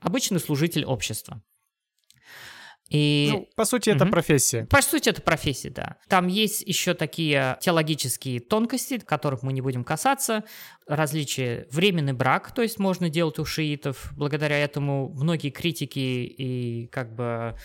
[0.00, 1.42] обычный служитель общества.
[2.88, 3.30] И...
[3.32, 4.12] Ну, по сути, это угу.
[4.12, 4.66] профессия.
[4.66, 5.96] По сути, это профессия, да.
[6.08, 10.44] Там есть еще такие теологические тонкости, которых мы не будем касаться.
[10.86, 14.12] Различие временный брак, то есть можно делать у шиитов.
[14.16, 17.56] Благодаря этому многие критики и как бы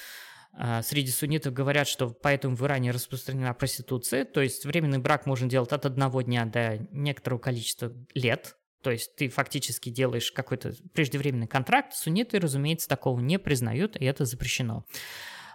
[0.54, 5.48] а, среди суннитов говорят, что поэтому в Иране распространена проституция, то есть временный брак можно
[5.48, 11.48] делать от одного дня до некоторого количества лет, то есть ты фактически делаешь какой-то преждевременный
[11.48, 14.86] контракт, сунниты, разумеется, такого не признают, и это запрещено.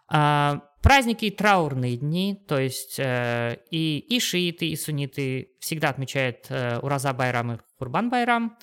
[0.09, 6.47] А, праздники и траурные дни, то есть э, и, и шииты, и сунниты всегда отмечают
[6.49, 8.57] э, Ураза Байрам и Курбан Байрам,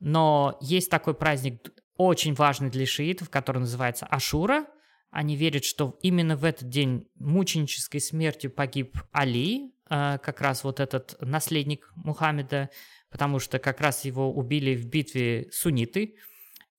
[0.00, 4.66] но есть такой праздник очень важный для шиитов, который называется Ашура.
[5.10, 10.80] Они верят, что именно в этот день мученической смертью погиб Али, э, как раз вот
[10.80, 12.70] этот наследник Мухаммеда,
[13.10, 16.16] потому что как раз его убили в битве сунниты.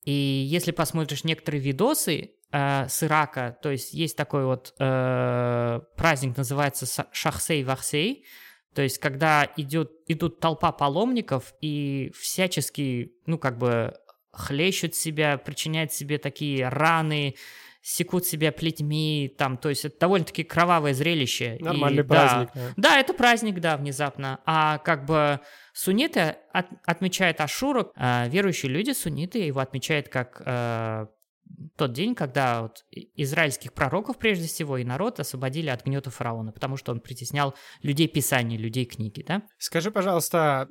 [0.03, 6.37] И если посмотришь некоторые видосы э, с Ирака, то есть есть такой вот э, праздник,
[6.37, 8.23] называется Шахсей-Вахсей,
[8.73, 13.95] то есть когда идет, идут толпа паломников и всячески, ну как бы
[14.31, 17.35] хлещут себя, причиняют себе такие раны,
[17.81, 21.57] секут себя плетьми, там, то есть это довольно-таки кровавое зрелище.
[21.59, 22.49] Нормальный и, праздник.
[22.53, 24.39] Да, да, это праздник, да, внезапно.
[24.45, 25.39] А как бы
[25.79, 31.05] Сунниты от, отмечают Ашуру, э, верующие люди, сунниты, его отмечают как э,
[31.77, 36.75] тот день, когда вот израильских пророков, прежде всего, и народ освободили от гнета фараона, потому
[36.75, 39.43] что он притеснял людей Писания, людей книги, да?
[39.57, 40.67] Скажи, пожалуйста, а,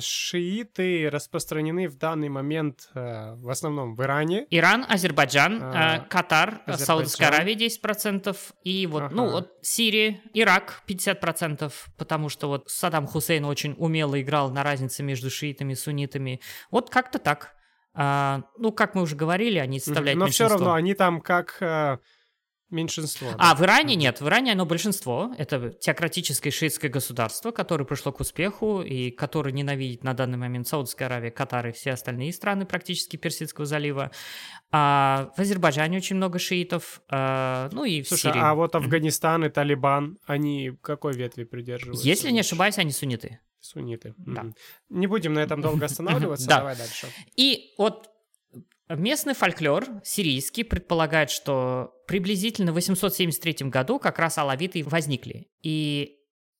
[0.00, 4.46] шииты распространены в данный момент э, в основном в Иране.
[4.50, 6.86] Иран, Азербайджан, а, э, Катар, Азербайджан.
[6.86, 9.14] Саудовская Аравия 10%, и вот, ага.
[9.14, 15.02] ну, вот Сирия, Ирак 50%, потому что вот Саддам Хусейн очень умело играл на разнице
[15.02, 16.40] между шиитами и суннитами.
[16.70, 17.54] Вот как-то так.
[17.94, 21.58] А, ну, как мы уже говорили, они составляют Но все равно они там как
[22.70, 23.28] Меньшинство.
[23.38, 25.32] А в Иране нет, в Иране оно большинство.
[25.38, 31.08] Это теократическое шиитское государство, которое пришло к успеху и которое ненавидит на данный момент Саудовская
[31.08, 34.10] Аравия, Катар и все остальные страны практически Персидского залива.
[34.70, 38.40] А в Азербайджане очень много шиитов, а, ну и в Слушай, Сирии.
[38.42, 42.06] а вот Афганистан и Талибан, они какой ветви придерживаются?
[42.06, 43.40] Если не ошибаюсь, они сунниты.
[43.60, 44.14] Сунниты.
[44.18, 44.46] Да.
[44.90, 47.06] Не будем на этом долго останавливаться, давай дальше.
[47.34, 48.10] И вот
[48.88, 55.48] Местный фольклор сирийский предполагает, что приблизительно в 873 году как раз алавиты возникли.
[55.62, 56.16] И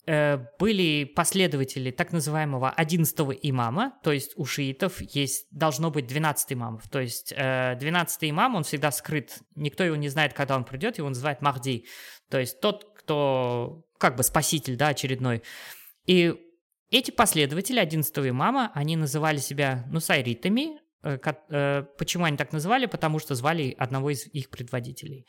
[0.06, 6.52] э, были последователи так называемого 11 имама, то есть у шиитов есть, должно быть 12
[6.52, 6.86] имамов.
[6.88, 10.98] То есть э, 12 имам, он всегда скрыт, никто его не знает, когда он придет,
[10.98, 11.86] его называют Махди.
[12.30, 15.42] То есть тот, кто как бы спаситель, да, очередной.
[16.04, 16.34] И
[16.90, 22.86] эти последователи 11 имама, они называли себя нусайритами, почему они так называли?
[22.86, 25.26] Потому что звали одного из их предводителей.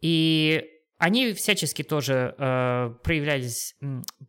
[0.00, 0.64] И
[0.98, 3.74] они всячески тоже э, проявлялись,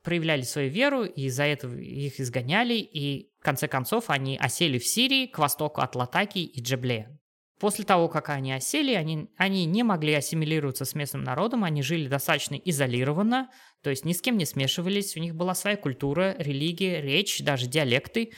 [0.04, 2.76] проявляли свою веру, и за это их изгоняли.
[2.76, 7.18] И конце концов они осели в Сирии к востоку от Латаки и Джебле.
[7.62, 12.10] После того, как они осели, они, они не могли ассимилироваться с местным народом, они жили
[12.10, 13.50] достаточно изолированно,
[13.82, 17.68] то есть ни с кем не смешивались, у них была своя культура, религия, речь, даже
[17.68, 18.34] диалекты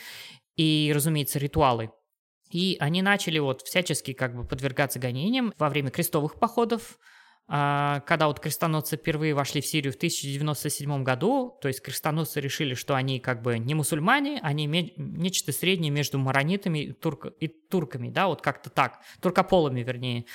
[0.55, 1.89] и, разумеется, ритуалы.
[2.49, 6.97] И они начали вот всячески как бы подвергаться гонениям во время крестовых походов,
[7.51, 12.75] а, когда вот крестоносцы впервые вошли в Сирию в 1097 году, то есть крестоносцы решили,
[12.75, 18.11] что они как бы не мусульмане, они нечто среднее между маронитами и, турк, и турками,
[18.11, 20.25] да, вот как-то так, туркополами вернее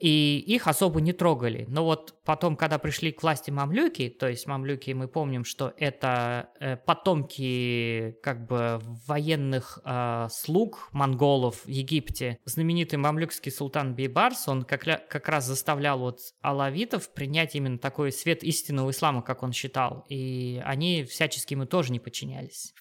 [0.00, 1.66] и их особо не трогали.
[1.68, 6.48] Но вот потом, когда пришли к власти мамлюки, то есть мамлюки, мы помним, что это
[6.58, 12.38] э, потомки как бы военных э, слуг монголов в Египте.
[12.46, 18.42] Знаменитый мамлюкский султан Бейбарс, он как, как раз заставлял вот алавитов принять именно такой свет
[18.42, 22.72] истинного ислама, как он считал, и они всячески ему тоже не подчинялись.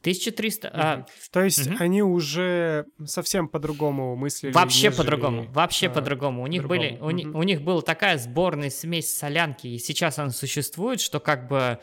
[0.00, 0.68] В 1300...
[0.68, 0.70] Mm-hmm.
[0.74, 1.76] А, То есть mm-hmm.
[1.78, 4.52] они уже совсем по-другому мыслили?
[4.52, 4.96] Вообще нежели...
[4.96, 6.42] по-другому, вообще а, по-другому.
[6.42, 7.32] У них, были, у, mm-hmm.
[7.36, 11.80] у них была такая сборная смесь солянки, и сейчас она существует, что как бы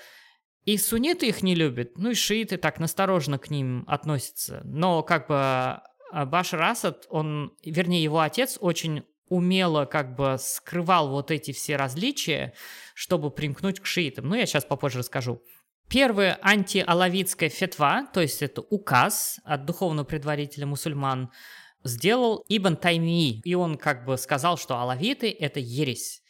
[0.65, 4.61] и сунниты их не любят, ну и шииты так настороженно к ним относятся.
[4.63, 11.09] Но как бы а, Башар Асад, он, вернее, его отец очень умело как бы скрывал
[11.09, 12.53] вот эти все различия,
[12.93, 14.27] чтобы примкнуть к шиитам.
[14.29, 15.41] Ну, я сейчас попозже расскажу.
[15.89, 21.31] Первая антиалавитская фетва, то есть это указ от духовного предварителя мусульман,
[21.83, 26.21] сделал Ибн Тайми, и он как бы сказал, что алавиты— это ересь.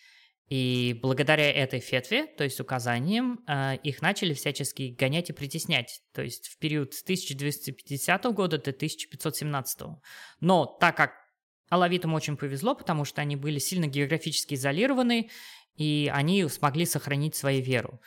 [0.50, 6.22] И благодаря этой фетве, то есть указаниям, э, их начали всячески гонять и притеснять, то
[6.22, 10.00] есть в период с 1250 года до 1517.
[10.40, 11.12] Но так как
[11.70, 15.30] алавитам очень повезло, потому что они были сильно географически изолированы,
[15.76, 18.00] и они смогли сохранить свою веру.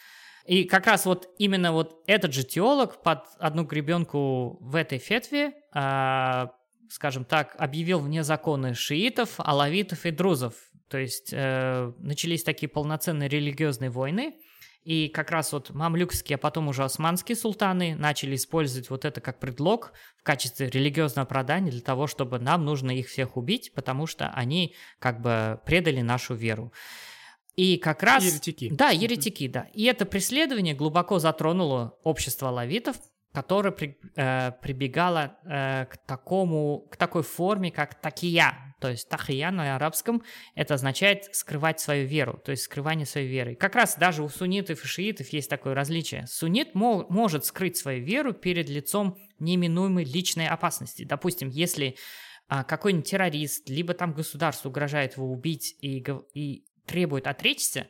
[0.46, 5.53] И как раз вот именно вот этот же теолог под одну гребенку в этой фетве,
[5.74, 6.46] э,
[6.88, 10.55] скажем так, объявил вне законы шиитов, алавитов и друзов.
[10.88, 14.35] То есть э, начались такие полноценные религиозные войны,
[14.83, 19.38] и как раз вот мамлюкские, а потом уже османские султаны начали использовать вот это как
[19.38, 24.31] предлог в качестве религиозного оправдания для того, чтобы нам нужно их всех убить, потому что
[24.31, 26.72] они как бы предали нашу веру.
[27.56, 28.24] И как раз...
[28.24, 28.70] Еретики.
[28.72, 29.66] Да, еретики, да.
[29.74, 32.96] И это преследование глубоко затронуло общество лавитов,
[33.32, 38.74] которое при, э, прибегало э, к такому, к такой форме, как такия.
[38.80, 40.22] То есть тахия на арабском
[40.54, 43.54] это означает скрывать свою веру, то есть скрывание своей веры.
[43.54, 46.26] Как раз даже у суннитов и шиитов есть такое различие.
[46.26, 51.04] Суннит мо- может скрыть свою веру перед лицом неминуемой личной опасности.
[51.04, 51.96] Допустим, если
[52.48, 57.87] а, какой-нибудь террорист, либо там государство угрожает его убить и, и требует отречься,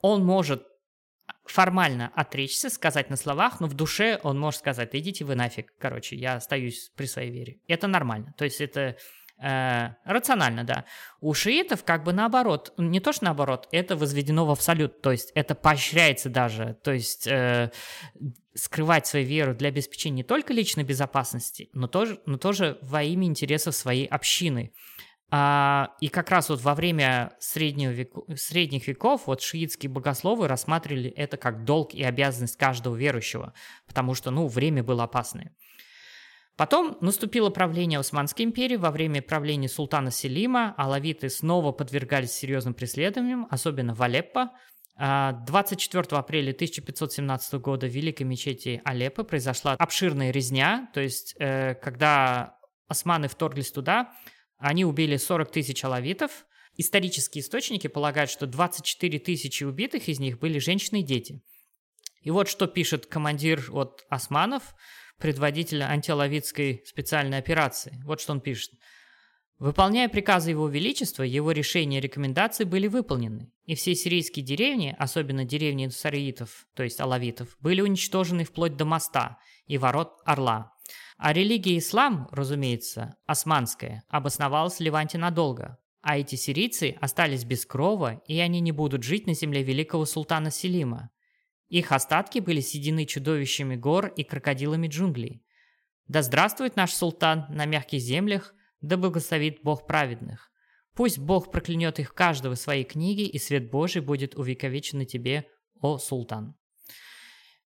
[0.00, 0.66] он может
[1.44, 6.16] формально отречься, сказать на словах, но в душе он может сказать, идите вы нафиг, короче,
[6.16, 7.60] я остаюсь при своей вере.
[7.68, 8.96] Это нормально, то есть это
[9.40, 10.84] э, рационально, да.
[11.20, 15.30] У шиитов как бы наоборот, не то что наоборот, это возведено в абсолют, то есть
[15.34, 17.70] это поощряется даже, то есть э,
[18.54, 23.26] скрывать свою веру для обеспечения не только личной безопасности, но тоже, но тоже во имя
[23.26, 24.72] интересов своей общины.
[25.32, 31.08] А, и как раз вот во время среднего веку, средних веков вот шиитские богословы рассматривали
[31.10, 33.54] это как долг и обязанность каждого верующего,
[33.86, 35.54] потому что, ну, время было опасное.
[36.56, 38.76] Потом наступило правление Османской империи.
[38.76, 44.50] Во время правления султана Селима алавиты снова подвергались серьезным преследованиям, особенно в Алеппо.
[44.98, 51.74] 24 а, апреля 1517 года в Великой мечети Алеппо произошла обширная резня, то есть э,
[51.76, 54.12] когда османы вторглись туда,
[54.60, 56.46] они убили 40 тысяч алавитов.
[56.76, 61.42] Исторические источники полагают, что 24 тысячи убитых из них были женщины и дети.
[62.22, 64.74] И вот что пишет командир от османов,
[65.18, 68.00] предводитель антиалавитской специальной операции.
[68.04, 68.70] Вот что он пишет.
[69.58, 75.44] Выполняя приказы Его Величества, его решения и рекомендации были выполнены, и все сирийские деревни, особенно
[75.44, 80.72] деревни сариитов, то есть алавитов, были уничтожены вплоть до моста и ворот Орла.
[81.22, 88.22] А религия ислам, разумеется, османская, обосновалась в Ливанте надолго, а эти сирийцы остались без крова,
[88.26, 91.10] и они не будут жить на земле великого султана Селима.
[91.68, 95.44] Их остатки были съедены чудовищами гор и крокодилами джунглей.
[96.08, 100.50] Да здравствует наш султан на мягких землях, да благословит Бог праведных.
[100.94, 105.44] Пусть Бог проклянет их каждого своей книге, и свет Божий будет увековечен на тебе,
[105.82, 106.54] о султан.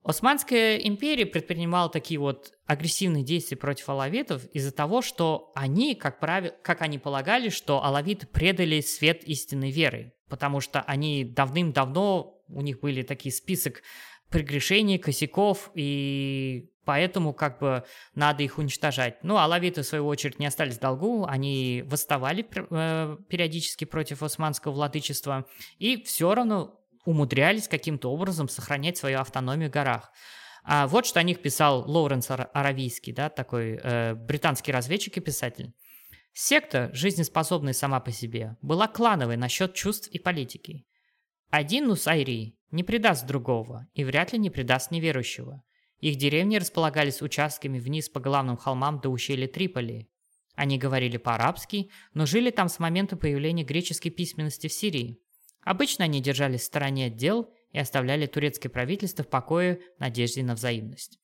[0.05, 6.55] Османская империя предпринимала такие вот агрессивные действия против алавитов из-за того, что они, как правило,
[6.62, 12.81] как они полагали, что алавиты предали свет истинной веры, потому что они давным-давно, у них
[12.81, 13.83] были такие список
[14.29, 19.25] прегрешений, косяков, и поэтому как бы надо их уничтожать.
[19.25, 24.73] Ну, алавиты, в свою очередь, не остались в долгу, они восставали э, периодически против османского
[24.73, 25.47] владычества,
[25.79, 30.12] и все равно умудрялись каким-то образом сохранять свою автономию в горах.
[30.64, 35.75] А вот что о них писал Лоуренс Аравийский, да, такой э, британский разведчик и писатель.
[36.33, 40.87] Секта, жизнеспособная сама по себе, была клановой насчет чувств и политики.
[41.51, 45.62] Один Нусайри не предаст другого и вряд ли не предаст неверующего.
[46.01, 50.09] Их деревни располагались участками вниз по главным холмам до ущелья Триполи.
[50.57, 55.21] Они говорили по-арабски, но жили там с момента появления греческой письменности в Сирии.
[55.64, 60.42] Обычно они держались в стороне от дел и оставляли турецкое правительство в покое в надежде
[60.42, 61.18] на взаимность.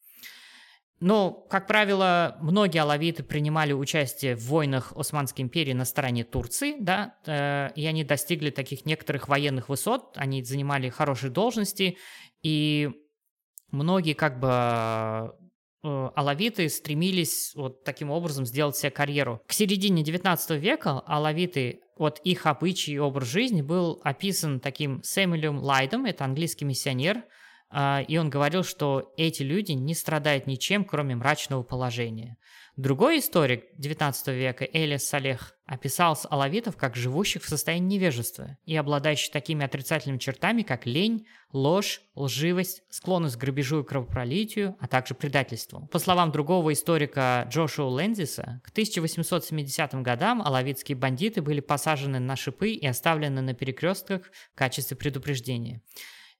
[1.00, 7.14] Но, как правило, многие алавиты принимали участие в войнах Османской империи на стороне Турции, да,
[7.26, 11.96] э, и они достигли таких некоторых военных высот, они занимали хорошие должности,
[12.42, 12.90] и
[13.70, 15.34] многие как бы
[15.82, 19.40] алавиты стремились вот таким образом сделать себе карьеру.
[19.46, 25.58] К середине 19 века алавиты, вот их обычай и образ жизни был описан таким Сэмюэлем
[25.58, 27.24] Лайдом, это английский миссионер,
[27.70, 32.36] а, и он говорил, что эти люди не страдают ничем, кроме мрачного положения.
[32.80, 39.30] Другой историк XIX века, Элис Салех, описал алавитов как живущих в состоянии невежества и обладающих
[39.30, 45.88] такими отрицательными чертами, как лень, ложь, лживость, склонность к грабежу и кровопролитию, а также предательству.
[45.92, 52.70] По словам другого историка Джошуа Лензиса, к 1870 годам алавитские бандиты были посажены на шипы
[52.70, 54.22] и оставлены на перекрестках
[54.54, 55.82] в качестве предупреждения.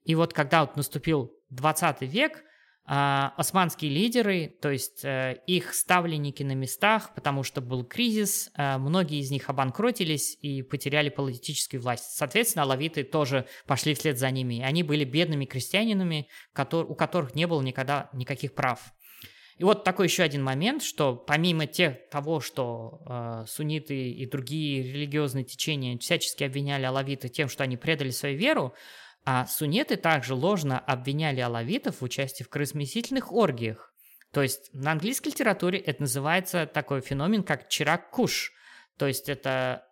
[0.05, 2.43] И вот когда вот наступил 20 век,
[2.85, 9.21] османские лидеры, то есть э, их ставленники на местах, потому что был кризис, э, многие
[9.21, 12.17] из них обанкротились и потеряли политическую власть.
[12.17, 14.61] Соответственно, алавиты тоже пошли вслед за ними.
[14.61, 18.93] Они были бедными крестьянинами, у которых не было никогда никаких прав.
[19.61, 24.83] И вот такой еще один момент, что помимо тех, того, что э, сунниты и другие
[24.83, 28.73] религиозные течения всячески обвиняли алавиты тем, что они предали свою веру,
[29.25, 33.93] а сунеты также ложно обвиняли алавитов в участии в крысмесительных оргиях.
[34.33, 38.53] То есть на английской литературе это называется такой феномен, как чирак-куш.
[38.97, 39.87] То есть это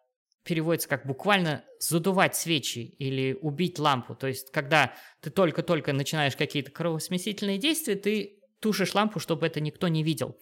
[0.44, 4.14] переводится как буквально задувать свечи или убить лампу.
[4.14, 9.88] То есть когда ты только-только начинаешь какие-то кровосмесительные действия, ты тушишь лампу, чтобы это никто
[9.88, 10.38] не видел.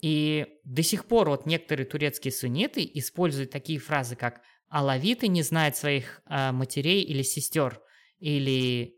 [0.00, 5.76] И до сих пор вот некоторые турецкие сунниты используют такие фразы, как «алавиты не знают
[5.76, 7.80] своих э, матерей или сестер»,
[8.18, 8.94] или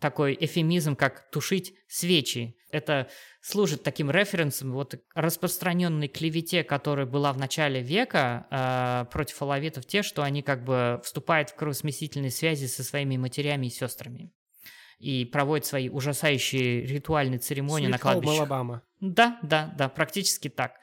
[0.00, 2.56] такой эфемизм, как тушить свечи.
[2.70, 3.08] Это
[3.40, 10.02] служит таким референсом вот распространенной клевете, которая была в начале века э, против алавитов, те,
[10.02, 14.32] что они как бы вступают в кровосмесительные связи со своими матерями и сестрами
[14.98, 18.38] и проводят свои ужасающие ритуальные церемонии Sweet на кладбище.
[18.38, 18.82] Алабама.
[19.00, 20.80] Да, да, да, практически так.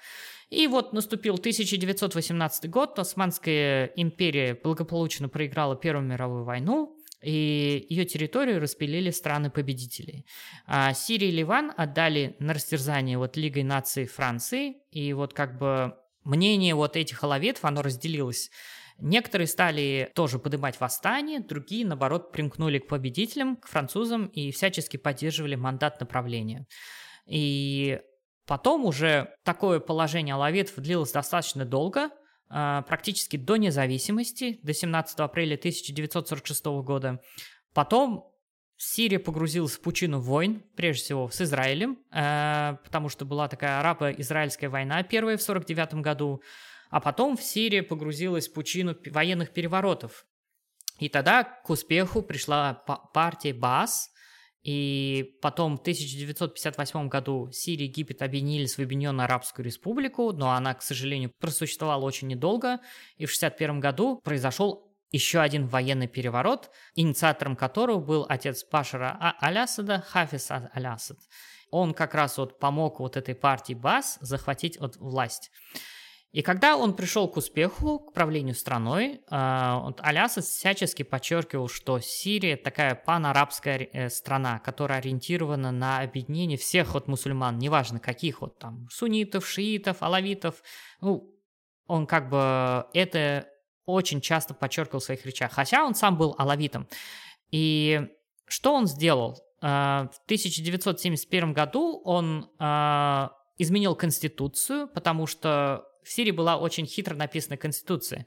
[0.50, 6.93] И вот наступил 1918 год, Османская империя благополучно проиграла Первую мировую войну,
[7.24, 10.26] и ее территорию распилили страны-победители.
[10.66, 15.96] А Сирия и Ливан отдали на растерзание вот Лигой наций Франции, и вот как бы
[16.24, 18.52] мнение вот этих алаветов, оно разделилось.
[19.00, 25.56] Некоторые стали тоже поднимать восстание, другие, наоборот, примкнули к победителям, к французам и всячески поддерживали
[25.56, 26.68] мандат направления.
[27.26, 28.00] И
[28.46, 32.10] потом уже такое положение алаветов длилось достаточно долго–
[32.88, 37.20] практически до независимости, до 17 апреля 1946 года.
[37.74, 38.34] Потом
[38.78, 44.68] Сирия погрузилась в пучину войн, прежде всего с Израилем, а, потому что была такая арабо-израильская
[44.68, 46.42] война первая в 1949 году,
[46.90, 50.26] а потом в Сирии погрузилась в пучину военных переворотов.
[51.00, 52.74] И тогда к успеху пришла
[53.14, 54.12] партия БАС,
[54.64, 60.74] и потом в 1958 году Сирия и Египет объединились в Объединенную Арабскую Республику, но она,
[60.74, 62.80] к сожалению, просуществовала очень недолго.
[63.18, 69.36] И в 1961 году произошел еще один военный переворот, инициатором которого был отец Башара а
[69.40, 71.20] Алясада, Хафиз Алясад.
[71.70, 75.52] Он как раз вот помог вот этой партии БАС захватить вот власть.
[76.34, 82.58] И когда он пришел к успеху, к правлению страной, э, Алясад всячески подчеркивал, что Сирия
[82.58, 88.88] такая панарабская э, страна, которая ориентирована на объединение всех вот мусульман, неважно каких вот там,
[88.90, 90.64] суннитов, шиитов, алавитов.
[91.02, 91.32] Ну,
[91.86, 93.48] он как бы это
[93.86, 96.88] очень часто подчеркивал в своих речах, хотя он сам был алавитом.
[97.52, 98.08] И
[98.48, 99.38] что он сделал?
[99.62, 102.50] Э, в 1971 году он
[103.60, 108.26] изменил конституцию, потому что в Сирии была очень хитро написана конституция.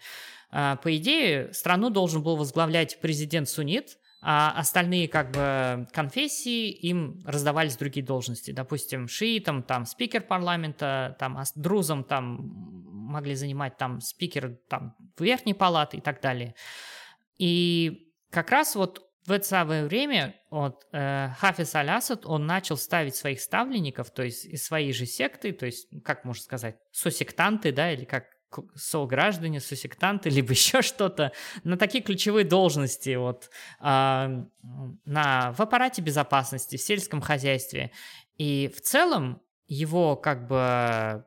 [0.50, 7.22] А, по идее, страну должен был возглавлять президент Сунит, а остальные как бы конфессии им
[7.24, 8.50] раздавались другие должности.
[8.50, 12.50] Допустим, шиитам там спикер парламента, там друзам там
[13.06, 16.54] могли занимать там спикер там верхней палаты и так далее.
[17.38, 23.16] И как раз вот в это самое время вот, э, Хафиз Аль-Асад, он начал ставить
[23.16, 27.92] своих ставленников, то есть из своей же секты, то есть, как можно сказать, сосектанты, да,
[27.92, 28.24] или как
[28.74, 31.32] сограждане, сосектанты, либо еще что-то,
[31.64, 33.50] на такие ключевые должности вот,
[33.80, 34.44] э,
[35.04, 37.90] на, в аппарате безопасности, в сельском хозяйстве.
[38.38, 41.24] И в целом его как бы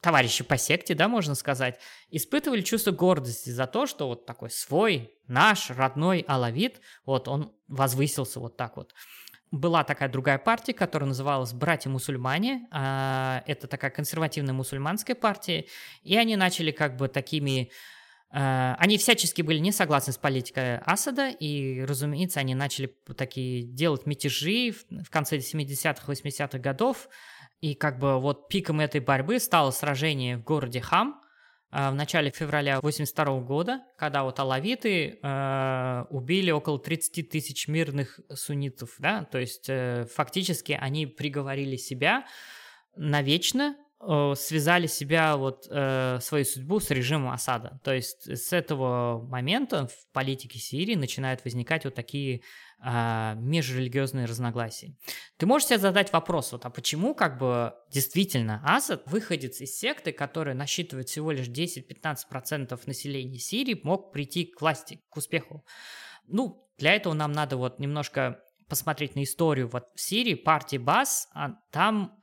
[0.00, 1.78] товарищи по секте, да, можно сказать,
[2.10, 8.40] испытывали чувство гордости за то, что вот такой свой, наш, родной алавит, вот он возвысился
[8.40, 8.94] вот так вот.
[9.50, 12.68] Была такая другая партия, которая называлась «Братья-мусульмане».
[12.70, 15.66] А, это такая консервативная мусульманская партия.
[16.02, 17.72] И они начали как бы такими...
[18.30, 24.06] А, они всячески были не согласны с политикой Асада, и, разумеется, они начали такие делать
[24.06, 27.08] мятежи в конце 70-х, 80-х годов,
[27.60, 31.20] и как бы вот пиком этой борьбы стало сражение в городе Хам
[31.70, 38.20] э, в начале февраля 82 года, когда вот алавиты э, убили около 30 тысяч мирных
[38.34, 42.26] суннитов, да, то есть э, фактически они приговорили себя
[42.96, 47.80] навечно связали себя, вот, э, свою судьбу с режимом Асада.
[47.84, 52.40] То есть с этого момента в политике Сирии начинают возникать вот такие
[52.82, 54.96] э, межрелигиозные разногласия.
[55.36, 60.12] Ты можешь себе задать вопрос, вот, а почему как бы действительно Асад, выходец из секты,
[60.12, 65.66] которая насчитывает всего лишь 10-15% населения Сирии, мог прийти к власти, к успеху?
[66.26, 71.28] Ну, для этого нам надо вот немножко посмотреть на историю вот в Сирии, партии БАС,
[71.34, 72.19] а там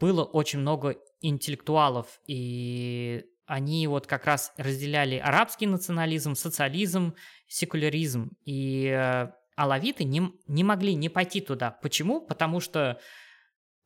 [0.00, 7.14] было очень много интеллектуалов, и они вот как раз разделяли арабский национализм, социализм,
[7.46, 8.30] секуляризм.
[8.44, 11.70] И э, алавиты не, не могли не пойти туда.
[11.70, 12.20] Почему?
[12.20, 12.98] Потому что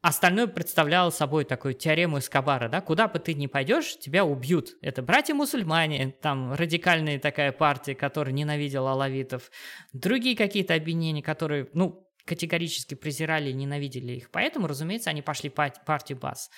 [0.01, 4.71] остальное представляло собой такую теорему Эскобара, да, куда бы ты ни пойдешь, тебя убьют.
[4.81, 9.51] Это братья-мусульмане, там радикальная такая партия, которая ненавидела алавитов,
[9.93, 14.31] другие какие-то обвинения, которые, ну, категорически презирали и ненавидели их.
[14.31, 16.51] Поэтому, разумеется, они пошли по партию БАС.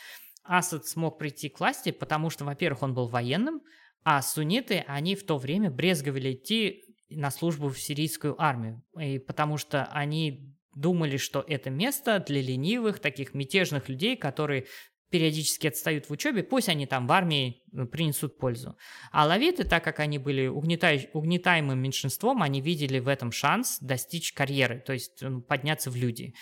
[0.43, 3.61] Асад смог прийти к власти, потому что, во-первых, он был военным,
[4.03, 9.59] а сунниты, они в то время брезговали идти на службу в сирийскую армию, и потому
[9.59, 14.67] что они думали, что это место для ленивых, таких мятежных людей, которые
[15.11, 18.77] периодически отстают в учебе, пусть они там в армии э, принесут пользу.
[19.13, 24.83] А лавиты, так как они были угнетаемым меньшинством, они видели в этом шанс достичь карьеры,
[24.87, 26.35] то есть ну, подняться в люди.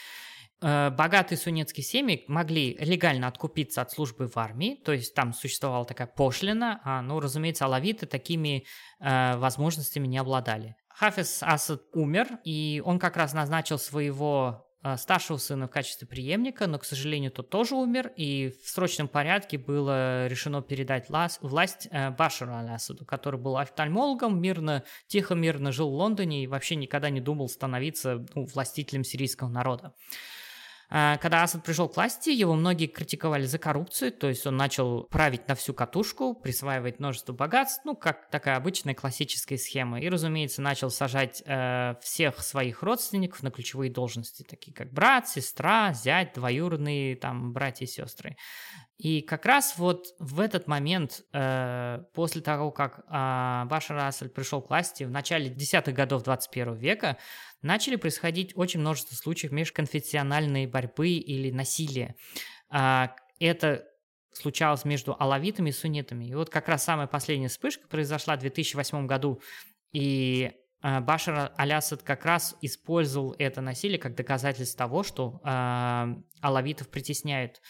[0.61, 5.85] Э, богатые суннетские семьи могли легально откупиться от службы в армии, то есть там существовала
[5.85, 8.65] такая пошлина, а, ну, разумеется, алавиты такими
[9.01, 10.77] э, возможностями не обладали.
[10.89, 16.79] Хафиз Асад умер, и он как раз назначил своего старшего сына в качестве преемника, но,
[16.79, 22.55] к сожалению, тот тоже умер, и в срочном порядке было решено передать власть э, Башару
[22.55, 28.25] Алясаду, который был офтальмологом, мирно, тихо-мирно жил в Лондоне и вообще никогда не думал становиться
[28.35, 29.95] ну, властителем сирийского народа.
[30.91, 35.05] А, когда Асад пришел к власти, его многие критиковали за коррупцию, то есть он начал
[35.05, 40.01] править на всю катушку, присваивать множество богатств, ну, как такая обычная классическая схема.
[40.01, 45.93] И, разумеется, начал сажать э, всех своих родственников на ключевые должности, такие как брат, сестра,
[45.93, 48.37] зять, двоюродные, там, братья и сестры.
[48.99, 54.61] И как раз вот в этот момент, э, после того, как э, Башар Асад пришел
[54.61, 57.17] к власти в начале десятых годов 21 века,
[57.63, 62.17] начали происходить очень множество случаев межконфессиональной борьбы или насилия.
[62.73, 63.85] Э, это
[64.33, 66.25] случалось между алавитами и суннитами.
[66.25, 69.41] И вот как раз самая последняя вспышка произошла в 2008 году,
[69.93, 70.51] и
[70.83, 77.61] э, Башар Алясад как раз использовал это насилие как доказательство того, что э, алавитов притесняют.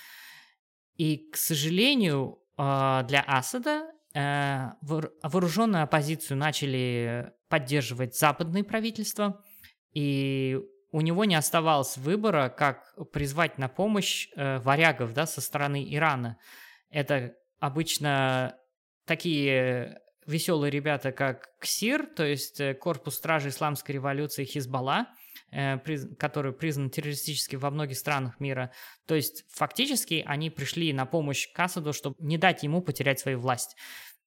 [0.98, 9.42] И, к сожалению, а, для Асада э, вооруженную оппозицию начали поддерживать западные правительства,
[9.92, 10.58] и
[10.90, 16.36] у него не оставалось выбора, как призвать на помощь э, варягов да, со стороны Ирана.
[16.90, 18.56] Это обычно
[19.04, 25.06] такие веселые ребята, как КСИР, то есть э, Корпус Стражи Исламской революции Хизбалла,
[26.18, 28.70] который признан террористически во многих странах мира.
[29.06, 33.76] То есть фактически они пришли на помощь Касаду, чтобы не дать ему потерять свою власть.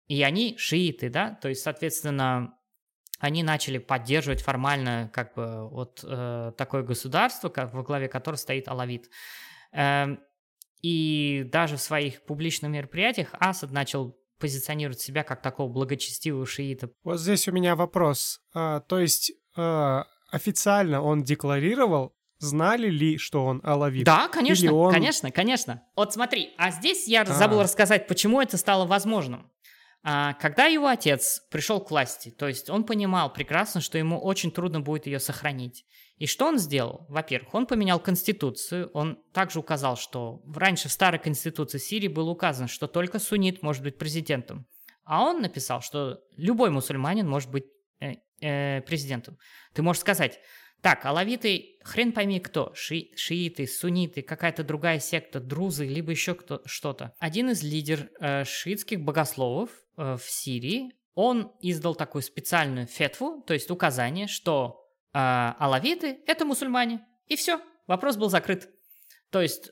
[0.08, 2.58] И они шииты, да, то есть, соответственно,
[3.20, 8.68] они начали поддерживать формально как бы вот э, такое государство, как, во главе которого стоит
[8.68, 9.10] Алавит.
[9.72, 10.18] Э,
[10.82, 16.90] и даже в своих публичных мероприятиях Асад начал позиционирует себя как такого благочестивого шиита.
[17.04, 18.42] Вот здесь у меня вопрос.
[18.56, 24.06] А, то есть э, официально он декларировал, знали ли, что он алавит?
[24.06, 25.84] Да, конечно, Или он- конечно, конечно.
[25.96, 27.26] Вот смотри, а здесь я А.
[27.26, 29.52] забыл рассказать, почему это стало возможным.
[30.04, 34.50] А, когда его отец пришел к власти, то есть он понимал прекрасно, что ему очень
[34.52, 35.86] трудно будет ее сохранить.
[36.18, 37.06] И что он сделал?
[37.10, 42.68] Во-первых, он поменял конституцию, он также указал, что раньше в старой конституции Сирии было указано,
[42.68, 44.66] что только суннит может быть президентом.
[45.04, 47.66] А он написал, что любой мусульманин может быть
[48.02, 49.38] э, э, президентом.
[49.74, 50.40] Ты можешь сказать,
[50.82, 56.62] так, алавиты, хрен пойми кто, ши- шииты, сунниты, какая-то другая секта, друзы, либо еще кто,
[56.66, 57.14] что-то.
[57.20, 63.54] Один из лидер э, шиитских богословов э, в Сирии, он издал такую специальную фетву, то
[63.54, 64.84] есть указание, что
[65.14, 67.06] э, алавиты– это мусульмане.
[67.28, 68.70] И все, вопрос был закрыт.
[69.30, 69.72] То есть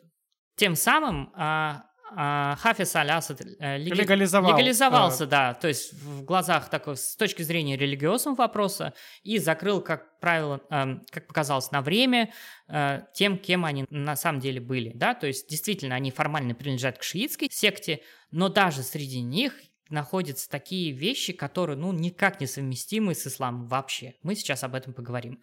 [0.56, 6.70] тем самым а, а, Хафиз Аль-Асад э, леги- Легализовал, легализовался, да, то есть в глазах
[6.70, 8.94] такой, с точки зрения религиозного вопроса,
[9.24, 12.32] и закрыл, как правило, эм, как показалось, на время
[12.68, 16.98] э, тем, кем они на самом деле были, да, то есть действительно они формально принадлежат
[16.98, 18.02] к шиитской секте,
[18.32, 19.54] но даже среди них
[19.90, 24.14] находятся такие вещи, которые, ну, никак не совместимы с исламом вообще.
[24.22, 25.42] Мы сейчас об этом поговорим.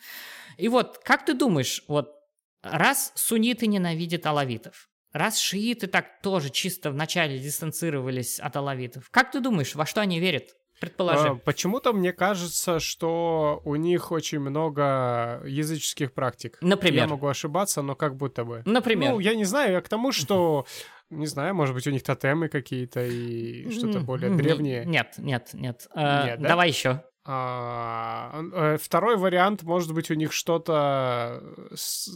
[0.57, 2.15] И вот, как ты думаешь, вот
[2.63, 9.41] раз сунниты ненавидят алавитов, раз шииты так тоже чисто вначале дистанцировались от алавитов, как ты
[9.41, 10.55] думаешь, во что они верят?
[10.81, 11.29] Предположи.
[11.29, 16.59] А, Почему-то мне кажется, что у них очень много языческих практик.
[16.61, 17.05] Например?
[17.05, 18.63] Я могу ошибаться, но как будто бы.
[18.67, 19.13] Например?
[19.13, 20.67] Ну, я не знаю, я к тому, что,
[21.11, 24.85] не знаю, может быть, у них тотемы какие-то и что-то более древнее.
[24.85, 25.89] Нет, нет, нет.
[25.95, 26.49] Э, Нет, да?
[26.49, 27.03] Давай еще.
[27.29, 31.43] А, э, второй вариант, может быть, у них что-то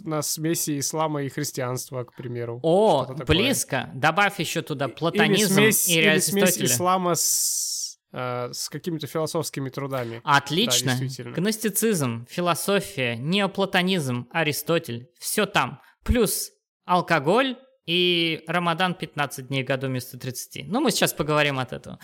[0.04, 2.61] на смеси ислама и христианства, к примеру.
[2.62, 3.90] О, близко.
[3.92, 6.66] Добавь еще туда Или платонизм смесь, и или смесь Аристотеля.
[6.66, 10.20] ислама с, э, с какими-то философскими трудами.
[10.22, 10.92] Отлично.
[11.18, 11.30] Да.
[11.30, 15.08] Гностицизм, философия, неоплатонизм, Аристотель.
[15.18, 15.80] Все там.
[16.04, 16.52] Плюс
[16.84, 20.66] алкоголь и Рамадан 15 дней году вместо 30.
[20.68, 21.98] Ну, мы сейчас поговорим от этого.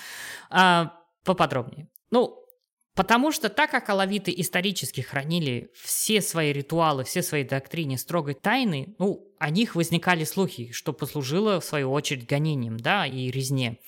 [0.51, 0.93] А,
[1.25, 1.89] поподробнее.
[2.11, 2.43] Ну,
[2.97, 8.97] потому что так как алавиты исторически хранили все свои ритуалы, все свои доктрины строгой тайны,
[8.99, 13.79] ну, о них возникали слухи, что послужило, в свою очередь, гонением, да, и резне.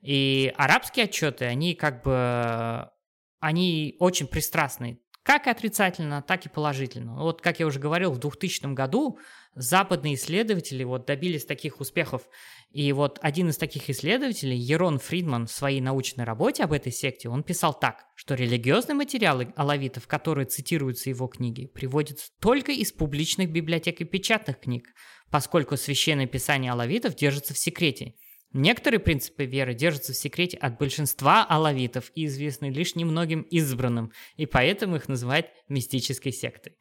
[0.00, 2.90] И арабские отчеты, они как бы,
[3.38, 7.16] они очень пристрастны, как и отрицательно, так и положительно.
[7.16, 9.18] Вот, как я уже говорил, в 2000 году
[9.54, 12.28] западные исследователи вот добились таких успехов.
[12.70, 17.28] И вот один из таких исследователей, Ерон Фридман, в своей научной работе об этой секте,
[17.28, 22.92] он писал так, что религиозные материалы алавитов, которые цитируются в его книге, приводятся только из
[22.92, 24.88] публичных библиотек и печатных книг,
[25.30, 28.14] поскольку священное писание алавитов держится в секрете.
[28.54, 34.46] Некоторые принципы веры держатся в секрете от большинства алавитов и известны лишь немногим избранным, и
[34.46, 36.76] поэтому их называют мистической сектой.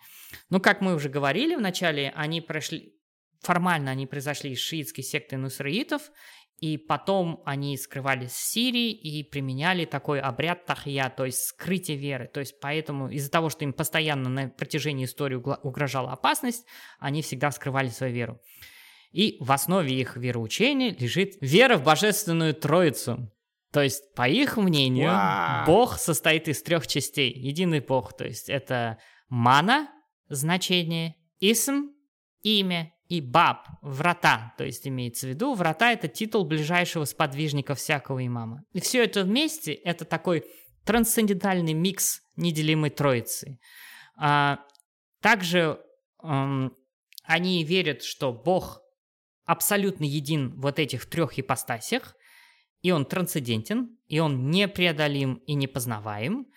[0.51, 2.93] Ну, как мы уже говорили в начале, они прошли,
[3.41, 6.11] формально они произошли из шиитской секты нусраитов,
[6.59, 12.29] и потом они скрывались в Сирии и применяли такой обряд тахия, то есть скрытие веры.
[12.31, 16.67] То есть поэтому из-за того, что им постоянно на протяжении истории угрожала опасность,
[16.99, 18.39] они всегда скрывали свою веру.
[19.13, 23.31] И в основе их вероучения лежит вера в божественную Троицу.
[23.71, 25.65] То есть, по их мнению, Вау.
[25.65, 27.31] Бог состоит из трех частей.
[27.31, 28.97] Единый Бог, то есть это
[29.29, 29.89] мана,
[30.29, 31.91] значение, исм,
[32.41, 38.25] имя, и баб, врата, то есть имеется в виду, врата это титул ближайшего сподвижника всякого
[38.25, 38.63] имама.
[38.73, 40.45] И все это вместе, это такой
[40.85, 43.59] трансцендентальный микс неделимой троицы.
[44.17, 44.59] А,
[45.21, 45.79] также
[46.23, 46.75] эм,
[47.23, 48.82] они верят, что Бог
[49.45, 52.15] абсолютно един вот этих трех ипостасях,
[52.81, 56.47] и он трансцендентен, и он непреодолим и непознаваем.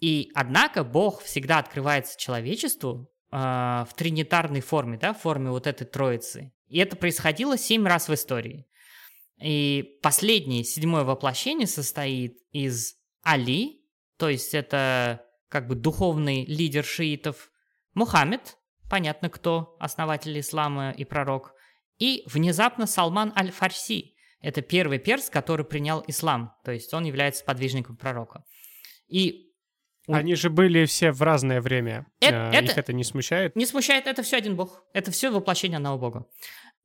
[0.00, 5.86] И однако Бог всегда открывается человечеству э, в тринитарной форме, да, в форме вот этой
[5.86, 6.52] троицы.
[6.68, 8.66] И это происходило семь раз в истории.
[9.40, 13.82] И последнее, седьмое воплощение состоит из Али,
[14.16, 17.50] то есть это как бы духовный лидер шиитов,
[17.94, 18.58] Мухаммед,
[18.90, 21.54] понятно кто, основатель ислама и пророк,
[21.98, 27.96] и внезапно Салман аль-Фарси, это первый перс, который принял ислам, то есть он является подвижником
[27.96, 28.44] пророка.
[29.08, 29.52] И
[30.08, 32.06] Они же были все в разное время.
[32.20, 33.56] Э- это- Их это не смущает?
[33.56, 36.26] не смущает, это все один бог, это все воплощение одного бога.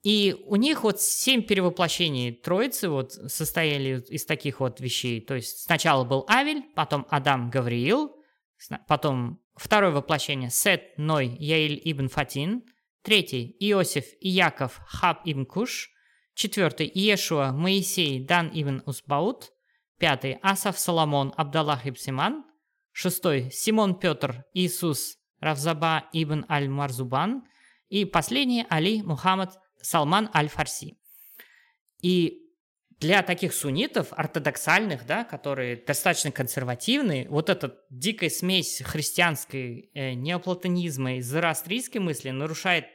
[0.01, 5.21] И у них вот семь перевоплощений Троицы вот состояли из таких вот вещей.
[5.21, 8.15] То есть сначала был Авель, потом Адам Гавриил,
[8.87, 12.63] потом второе воплощение Сет, Ной, Яиль ибн Фатин,
[13.01, 13.55] третий.
[13.59, 15.89] Иосиф и Яков Хаб ибн Куш,
[16.33, 16.87] четвертый.
[16.93, 19.51] Иешуа, Моисей, Дан ибн Усбаут,
[19.97, 20.39] пятый.
[20.41, 22.45] Асав Соломон, Абдаллах ибн Симан,
[22.91, 23.51] шестой.
[23.51, 27.43] Симон Петр Иисус Равзаба ибн Аль-Марзубан.
[27.89, 30.97] И последний Али Мухаммад Салман Аль-Фарси.
[32.01, 32.41] И
[33.01, 41.15] для таких суннитов, ортодоксальных, да, которые достаточно консервативные, вот эта дикая смесь христианской э, неоплатонизма
[41.15, 42.85] и зороастрийской мысли нарушает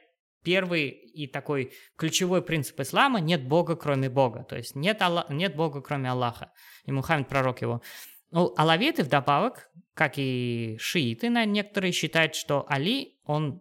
[0.44, 4.44] первый и такой ключевой принцип ислама– нет Бога, кроме Бога.
[4.44, 6.52] То есть нет, Алла, нет Бога, кроме Аллаха.
[6.84, 7.82] И Мухаммед, пророк его.
[8.30, 13.60] Ну, алавиты вдобавок, как и шииты, на некоторые считают, что Али, он,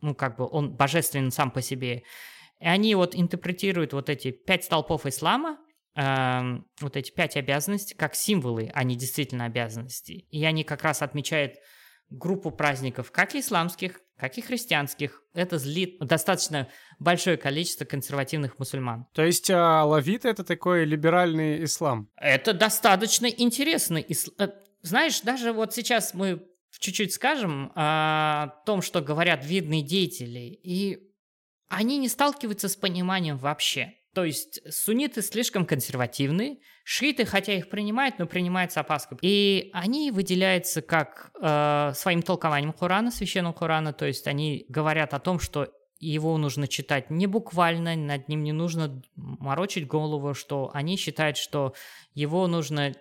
[0.00, 2.04] ну, как бы, он божественен сам по себе.
[2.64, 5.58] И они вот интерпретируют вот эти пять столпов ислама,
[5.96, 6.40] э,
[6.80, 10.26] вот эти пять обязанностей, как символы, а не действительно обязанности.
[10.30, 11.56] И они как раз отмечают
[12.08, 15.22] группу праздников, как исламских, как и христианских.
[15.34, 19.08] Это злит достаточно большое количество консервативных мусульман.
[19.12, 22.08] То есть а, лавиты— это такой либеральный ислам?
[22.16, 24.36] Это достаточно интересный ислам.
[24.38, 24.48] Э,
[24.80, 26.42] знаешь, даже вот сейчас мы
[26.78, 31.13] чуть-чуть скажем о том, что говорят видные деятели, и
[31.68, 33.94] они не сталкиваются с пониманием вообще.
[34.14, 39.18] То есть сунниты слишком консервативны, шииты, хотя их принимают, но принимают с опаской.
[39.22, 45.18] И они выделяются как э, своим толкованием Корана, священного Корана, то есть они говорят о
[45.18, 50.96] том, что его нужно читать не буквально, над ним не нужно морочить голову, что они
[50.96, 51.74] считают, что
[52.12, 52.94] его нужно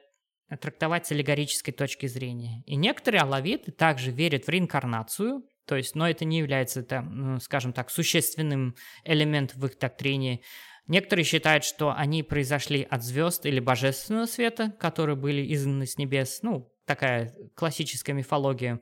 [0.61, 2.63] трактовать с аллегорической точки зрения.
[2.65, 7.39] И некоторые алавиты также верят в реинкарнацию, то есть, но это не является, там, ну,
[7.39, 10.41] скажем так, существенным элементом в их доктрине.
[10.87, 16.39] Некоторые считают, что они произошли от звезд или божественного света, которые были изгнаны с небес.
[16.41, 18.81] Ну, такая классическая мифология.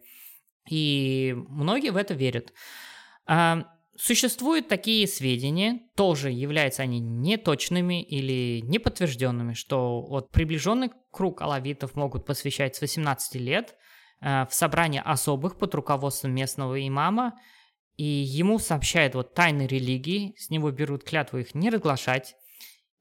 [0.69, 2.53] И многие в это верят.
[3.27, 11.95] А, существуют такие сведения, тоже являются они неточными или неподтвержденными, что вот приближенный круг алавитов
[11.95, 13.75] могут посвящать с 18 лет
[14.21, 17.39] в собрание особых под руководством местного имама–
[18.01, 22.35] и ему сообщают вот тайны религии, с него берут клятву их не разглашать,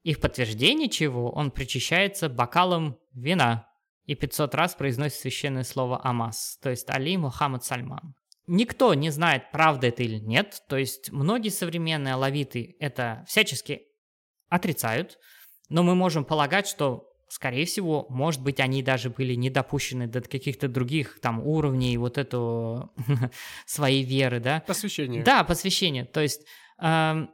[0.03, 3.67] и в подтверждение чего он причащается бокалом вина
[4.05, 8.15] и 500 раз произносит священное слово Амаз, то есть Али Мухаммад Сальман.
[8.45, 13.83] Никто не знает, правда это или нет, то есть многие современные алавиты это всячески
[14.49, 15.17] отрицают,
[15.69, 20.19] но мы можем полагать, что скорее всего, может быть, они даже были не допущены до
[20.19, 22.91] каких-то других там уровней вот этого
[23.65, 24.61] своей веры, да?
[24.67, 25.23] Посвящение.
[25.23, 26.03] Да, посвящение.
[26.03, 26.45] То есть
[26.83, 27.25] э,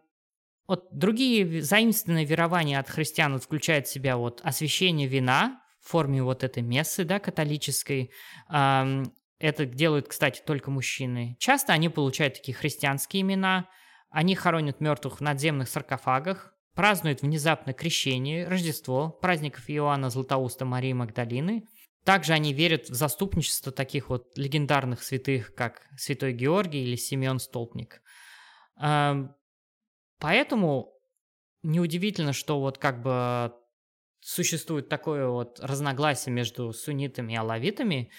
[0.68, 6.22] вот другие заимственные верования от христиан вот, включают в себя вот освящение вина в форме
[6.22, 8.12] вот этой мессы, да, католической.
[8.54, 9.04] Э,
[9.40, 11.38] это делают, кстати, только мужчины.
[11.40, 13.68] Часто они получают такие христианские имена,
[14.12, 21.68] они хоронят мертвых в надземных саркофагах, празднуют внезапно крещение, Рождество, праздников Иоанна Златоуста Марии Магдалины.
[22.06, 28.04] Также они верят в заступничество таких вот легендарных святых, как Святой Георгий или Симеон Столпник.
[28.80, 29.34] Эм,
[30.20, 30.94] поэтому
[31.64, 33.56] неудивительно, что вот как бы
[34.22, 38.12] существует такое вот разногласие между суннитами и алавитами,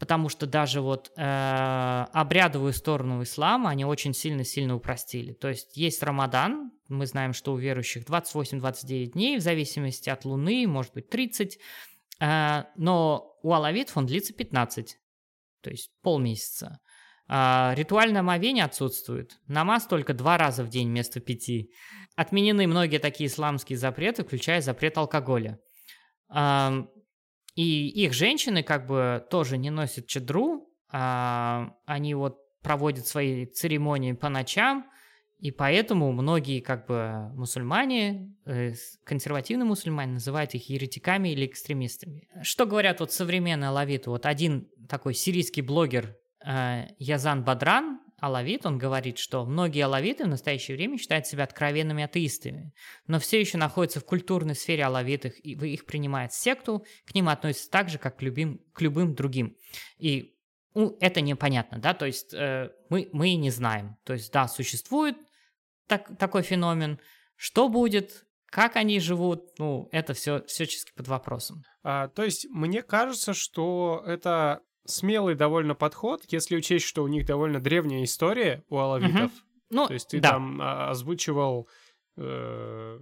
[0.00, 5.34] потому что даже вот э, обрядовую сторону ислама они очень сильно-сильно упростили.
[5.34, 10.66] То есть есть Рамадан, мы знаем, что у верующих 28-29 дней, в зависимости от луны,
[10.66, 11.58] может быть 30,
[12.18, 14.96] э, но у алавитов он длится 15,
[15.60, 16.80] то есть полмесяца.
[17.32, 19.38] А, ритуальное омовение отсутствует.
[19.46, 21.70] Намаз только два раза в день вместо пяти.
[22.16, 25.60] Отменены многие такие исламские запреты, включая запрет алкоголя.
[27.54, 34.12] И их женщины как бы тоже не носят чадру, а они вот проводят свои церемонии
[34.12, 34.90] по ночам,
[35.38, 38.74] и поэтому многие как бы мусульмане, э,
[39.04, 42.28] консервативные мусульмане называют их еретиками или экстремистами.
[42.42, 44.10] Что говорят вот современные лавиты?
[44.10, 50.28] Вот один такой сирийский блогер э, Язан Бадран, алавит, он говорит, что многие алавиты в
[50.28, 52.72] настоящее время считают себя откровенными атеистами,
[53.06, 57.28] но все еще находятся в культурной сфере алавитов, и их принимают в секту, к ним
[57.28, 59.56] относятся так же, как к любым, к любым другим.
[59.98, 60.34] И
[60.74, 63.96] ну, это непонятно, да, то есть э, мы, мы не знаем.
[64.04, 65.16] То есть, да, существует
[65.86, 67.00] так, такой феномен,
[67.34, 71.64] что будет, как они живут, ну, это все всячески под вопросом.
[71.82, 77.26] А, то есть, мне кажется, что это смелый довольно подход, если учесть, что у них
[77.26, 79.32] довольно древняя история у алавитов.
[79.32, 79.40] Угу.
[79.70, 80.30] Ну, То есть ты да.
[80.30, 81.68] там а, озвучивал
[82.16, 82.98] э,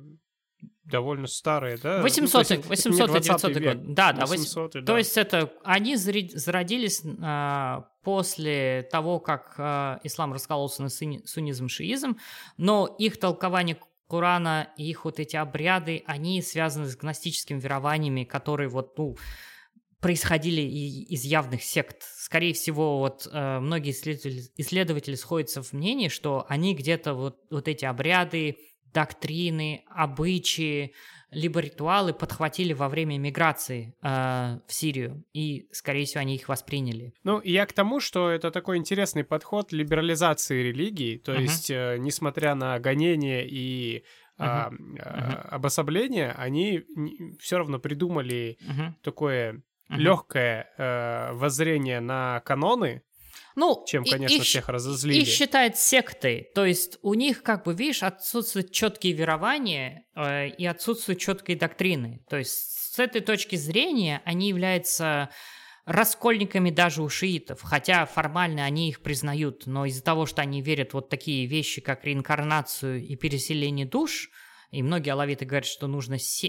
[0.85, 2.03] довольно старые, да?
[2.03, 3.95] 800 ну, 800 900 год.
[3.95, 4.83] Да, да, 800 да.
[4.83, 12.19] То есть это они зародились а, после того, как а, ислам раскололся на суннизм, шиизм,
[12.57, 18.71] но их толкование Корана и их вот эти обряды, они связаны с гностическими верованиями, которые
[18.71, 19.17] вот, ну,
[20.01, 22.03] происходили из явных сект.
[22.03, 27.69] Скорее всего, вот э, многие исследователи, исследователи сходятся в мнении, что они где-то вот, вот
[27.69, 28.59] эти обряды,
[28.93, 30.95] доктрины, обычаи,
[31.31, 37.13] либо ритуалы подхватили во время миграции э, в Сирию, и, скорее всего, они их восприняли.
[37.23, 41.43] Ну, я к тому, что это такой интересный подход либерализации религии, то uh-huh.
[41.43, 44.05] есть, э, несмотря на гонения и
[44.39, 44.71] uh-huh.
[44.71, 45.49] uh-huh.
[45.49, 46.85] обособление, они
[47.41, 48.93] все равно придумали uh-huh.
[49.03, 49.97] такое uh-huh.
[49.97, 53.03] легкое э, воззрение на каноны,
[53.59, 55.23] ну, чем, конечно, их, всех разозлили.
[55.23, 60.65] Их считают сектой, то есть у них, как бы, видишь, отсутствуют четкие верования э, и
[60.65, 62.25] отсутствуют четкие доктрины.
[62.31, 65.31] То есть с этой точки зрения они являются
[65.87, 70.93] раскольниками даже у шиитов, хотя формально они их признают, но из-за того, что они верят
[70.93, 74.31] вот такие вещи, как реинкарнацию и переселение душ,
[74.71, 76.49] и многие алавиты говорят, что нужно се...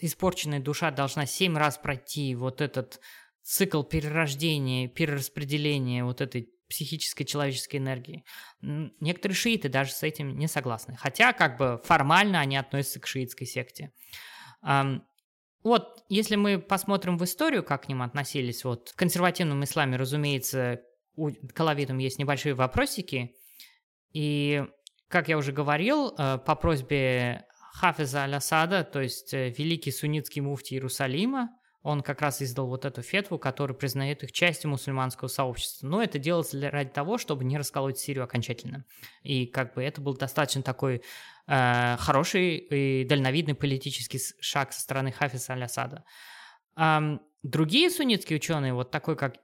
[0.00, 3.00] испорченная душа должна семь раз пройти вот этот
[3.42, 8.24] цикл перерождения, перераспределения вот этой психической человеческой энергии.
[8.60, 10.96] Некоторые шииты даже с этим не согласны.
[10.96, 13.92] Хотя, как бы, формально они относятся к шиитской секте.
[15.62, 20.80] Вот, если мы посмотрим в историю, как к ним относились, вот в консервативном исламе, разумеется,
[21.16, 23.36] у калавитам есть небольшие вопросики,
[24.12, 24.64] и,
[25.08, 30.74] как я уже говорил, э, по просьбе Хафиза Аль-Асада, то есть э, великий суннитский муфти
[30.74, 31.50] Иерусалима,
[31.82, 35.86] он как раз издал вот эту фетву, которая признает их частью мусульманского сообщества.
[35.86, 38.84] Но это для, ради того, чтобы не расколоть Сирию окончательно.
[39.22, 41.02] И как бы это был достаточно такой
[41.46, 46.04] э, хороший и дальновидный политический шаг со стороны Хафиса Аль-Асада.
[46.76, 49.36] Э, другие суннитские ученые, вот такой как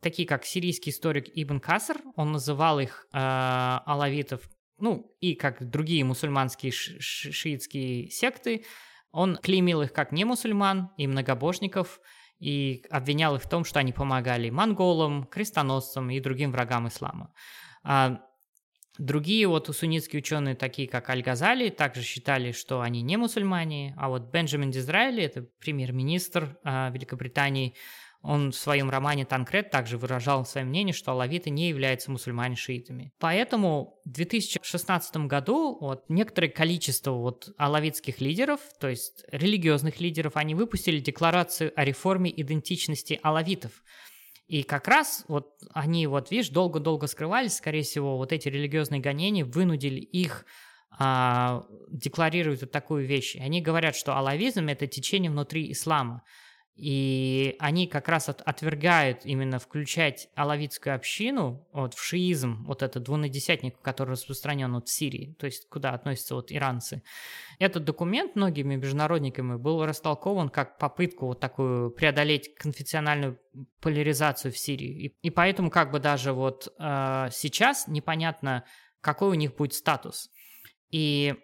[0.00, 4.48] такие как сирийский историк Ибн Каср, он называл их э, алавитов,
[4.78, 8.64] ну и как другие мусульманские ши шиитские секты,
[9.10, 12.00] он клеймил их как не мусульман и многобожников,
[12.38, 17.32] и обвинял их в том, что они помогали монголам, крестоносцам и другим врагам ислама.
[17.82, 18.20] А
[18.98, 24.30] другие вот суннитские ученые, такие как Аль-Газали, также считали, что они не мусульмане, а вот
[24.30, 27.74] Бенджамин Дизраэли, это премьер-министр а, Великобритании,
[28.20, 33.12] он в своем романе «Танкред» также выражал свое мнение, что алавиты не являются мусульмане-шиитами.
[33.18, 40.54] Поэтому в 2016 году вот, некоторое количество вот, алавитских лидеров, то есть религиозных лидеров, они
[40.54, 43.84] выпустили декларацию о реформе идентичности алавитов.
[44.48, 49.44] И как раз вот они, вот видишь, долго-долго скрывались, скорее всего, вот эти религиозные гонения
[49.44, 50.44] вынудили их
[50.98, 53.36] а, декларировать вот такую вещь.
[53.36, 56.24] Они говорят, что алавизм– это течение внутри ислама.
[56.78, 63.02] И они как раз от, отвергают именно включать алавитскую общину вот, в шиизм, вот этот
[63.02, 67.02] двунадесятник, который распространен вот в Сирии, то есть куда относятся вот иранцы.
[67.58, 73.40] Этот документ многими международниками был растолкован как попытку вот такую преодолеть конфессиональную
[73.80, 75.06] поляризацию в Сирии.
[75.06, 78.64] И, и поэтому как бы даже вот э, сейчас непонятно,
[79.00, 80.30] какой у них будет статус.
[80.90, 81.34] И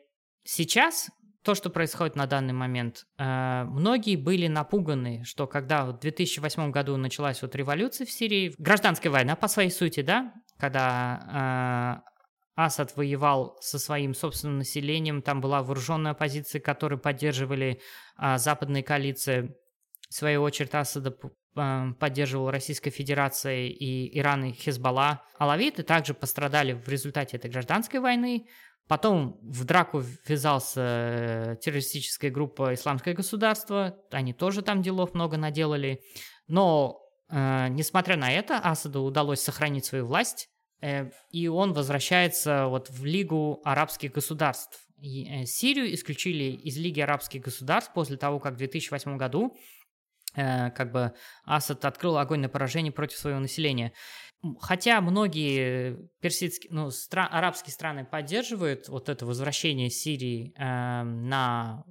[0.44, 1.10] сейчас
[1.44, 3.04] то, что происходит на данный момент.
[3.18, 9.12] Э, многие были напуганы, что когда в 2008 году началась вот революция в Сирии, гражданская
[9.12, 12.10] война по своей сути, да, когда э,
[12.56, 17.80] Асад воевал со своим собственным населением, там была вооруженная оппозиция, которую поддерживали
[18.18, 19.54] э, западные коалиции.
[20.08, 21.14] В свою очередь Асада
[21.54, 25.22] поддерживал Российская Федерация и Иран и Хезбалла.
[25.38, 28.46] Алавиты также пострадали в результате этой гражданской войны.
[28.86, 33.96] Потом в драку ввязался э, террористическая группа «Исламское государство».
[34.10, 36.00] Они тоже там делов много наделали.
[36.48, 40.48] Но, э, несмотря на это, Асаду удалось сохранить свою власть,
[40.82, 44.78] э, и он возвращается вот в Лигу арабских государств.
[44.98, 49.56] И, э, Сирию исключили из Лиги арабских государств после того, как в 2008 году
[50.34, 51.14] как бы
[51.44, 53.92] Асад открыл огонь на поражение против своего населения.
[54.60, 61.84] Хотя многие персидские, ну, стра- арабские страны поддерживают вот это возвращение Сирии э, на,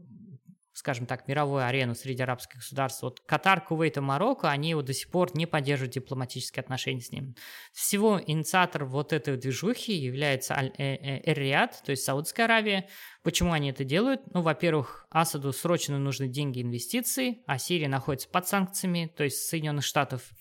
[0.73, 3.03] скажем так, мировую арену среди арабских государств.
[3.03, 7.11] Вот Катар, Кувейт и Марокко, они вот до сих пор не поддерживают дипломатические отношения с
[7.11, 7.35] ним.
[7.71, 12.87] Всего инициатор вот этой движухи является э, э, Эр-Риад, то есть Саудовская Аравия.
[13.21, 14.21] Почему они это делают?
[14.33, 19.47] Ну, во-первых, Асаду срочно нужны деньги и инвестиции, а Сирия находится под санкциями, то есть
[19.47, 20.31] Соединенных Штатов.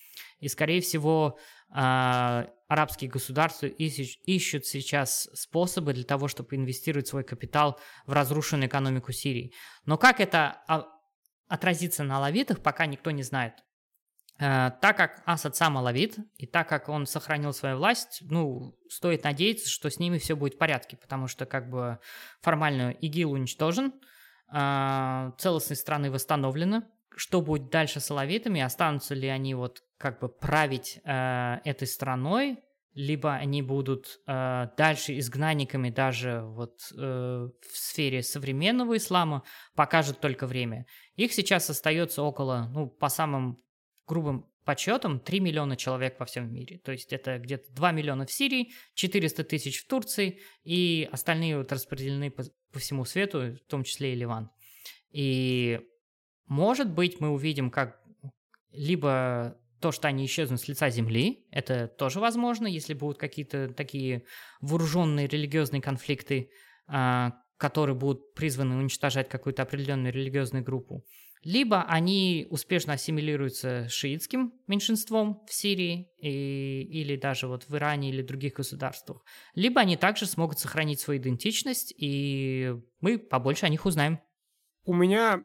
[0.40, 1.38] И, скорее всего,
[1.70, 9.12] а, арабские государства ищут сейчас способы для того, чтобы инвестировать свой капитал в разрушенную экономику
[9.12, 9.52] Сирии.
[9.84, 10.86] Но как это а,
[11.48, 13.52] отразится на алавитах, пока никто не знает.
[14.40, 19.24] А, так как Асад сам алавит, и так как он сохранил свою власть, ну, стоит
[19.24, 21.98] надеяться, что с ними все будет в порядке, потому что как бы
[22.40, 23.92] формально ИГИЛ уничтожен,
[24.50, 26.84] целостность страны восстановлена,
[27.16, 32.58] что будет дальше с алавитами, останутся ли они вот как бы править э, этой страной,
[32.92, 39.44] либо они будут э, дальше изгнанниками даже вот э, в сфере современного ислама,
[39.76, 40.86] покажет только время.
[41.14, 43.62] Их сейчас остается около, ну, по самым
[44.08, 46.78] грубым подсчетам, 3 миллиона человек во всем мире.
[46.78, 51.70] То есть это где-то 2 миллиона в Сирии, 400 тысяч в Турции, и остальные вот
[51.70, 52.42] распределены по,
[52.72, 54.50] по всему свету, в том числе и Ливан.
[55.10, 55.80] И
[56.46, 58.02] может быть мы увидим как
[58.72, 64.24] либо то, что они исчезнут с лица земли, это тоже возможно, если будут какие-то такие
[64.60, 66.50] вооруженные религиозные конфликты,
[66.86, 71.04] а, которые будут призваны уничтожать какую-то определенную религиозную группу.
[71.44, 78.22] Либо они успешно ассимилируются шиитским меньшинством в Сирии и, или даже вот в Иране или
[78.22, 79.24] других государствах.
[79.54, 84.20] Либо они также смогут сохранить свою идентичность, и мы побольше о них узнаем.
[84.84, 85.44] У меня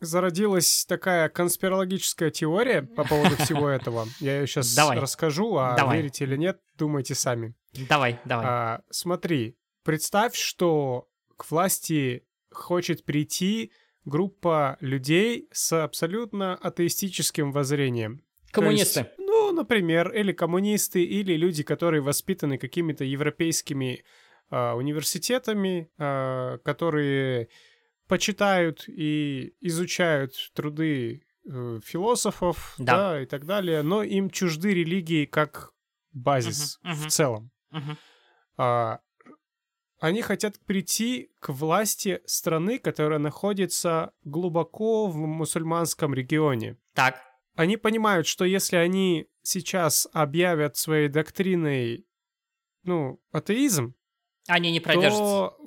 [0.00, 4.06] зародилась такая конспирологическая теория по поводу всего этого.
[4.20, 4.98] Я ее сейчас Давай.
[4.98, 5.98] расскажу, а Давай.
[5.98, 7.54] верите или нет, думайте сами.
[7.88, 8.46] Давай, давай.
[8.46, 13.72] А, смотри, представь, что к власти хочет прийти
[14.04, 18.22] группа людей с абсолютно атеистическим воззрением.
[18.52, 19.00] То Коммунисты.
[19.00, 24.04] есть, ну, например, или коммунисты, или люди, которые воспитаны какими-то европейскими
[24.48, 27.48] а, университетами, а, которые
[28.08, 33.12] почитают и изучают труды э, философов, Да.
[33.12, 33.22] да.
[33.22, 35.72] и так далее, но им чужды религии как
[36.12, 37.08] базис Мгм, в мгм.
[37.08, 37.50] целом.
[37.70, 37.98] Мгм.
[38.58, 39.00] А,
[39.98, 46.76] они хотят прийти к власти страны, которая находится глубоко в мусульманском регионе.
[46.94, 47.20] Так.
[47.54, 52.06] Они понимают, что если они сейчас объявят своей доктриной,
[52.82, 53.94] ну, атеизм,
[54.48, 55.18] Они не продержатся.
[55.18, 55.58] то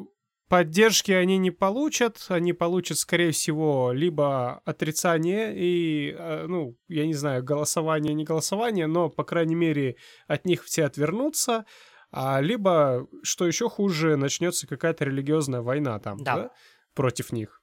[0.50, 7.14] поддержки они не получат, они получат, скорее всего, либо отрицание и, э, ну, я не
[7.14, 9.95] знаю, голосование, не голосование, но, по крайней мере,
[10.28, 11.66] от них все отвернутся,
[12.12, 16.36] а либо, что еще хуже, начнется какая-то религиозная война там, Да.
[16.36, 16.52] да,
[16.95, 17.62] против них.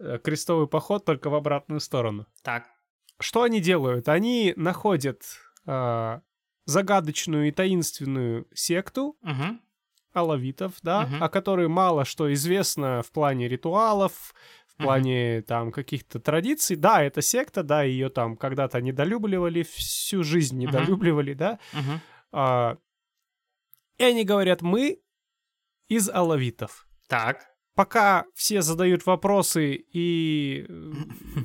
[0.00, 2.26] Э, Крестовый поход только в обратную сторону.
[2.42, 2.64] Так.
[3.20, 4.08] Что они делают?
[4.08, 5.22] Они находят
[5.66, 6.20] а,
[6.66, 9.60] загадочную и таинственную секту, Мгм.
[10.14, 11.22] Алавитов, да, Мгм.
[11.22, 14.34] о которой мало что известно в плане ритуалов,
[14.66, 16.76] в плане там каких-то традиций.
[16.76, 21.58] Да, это секта, да, ее там когда-то недолюбливали, всю жизнь недолюбливали, да.
[21.72, 22.00] Мгм.
[22.32, 22.76] А,
[23.98, 25.00] и они говорят, мы
[25.88, 26.86] из алавитов.
[27.08, 27.46] Так.
[27.76, 30.64] Пока все задают вопросы и,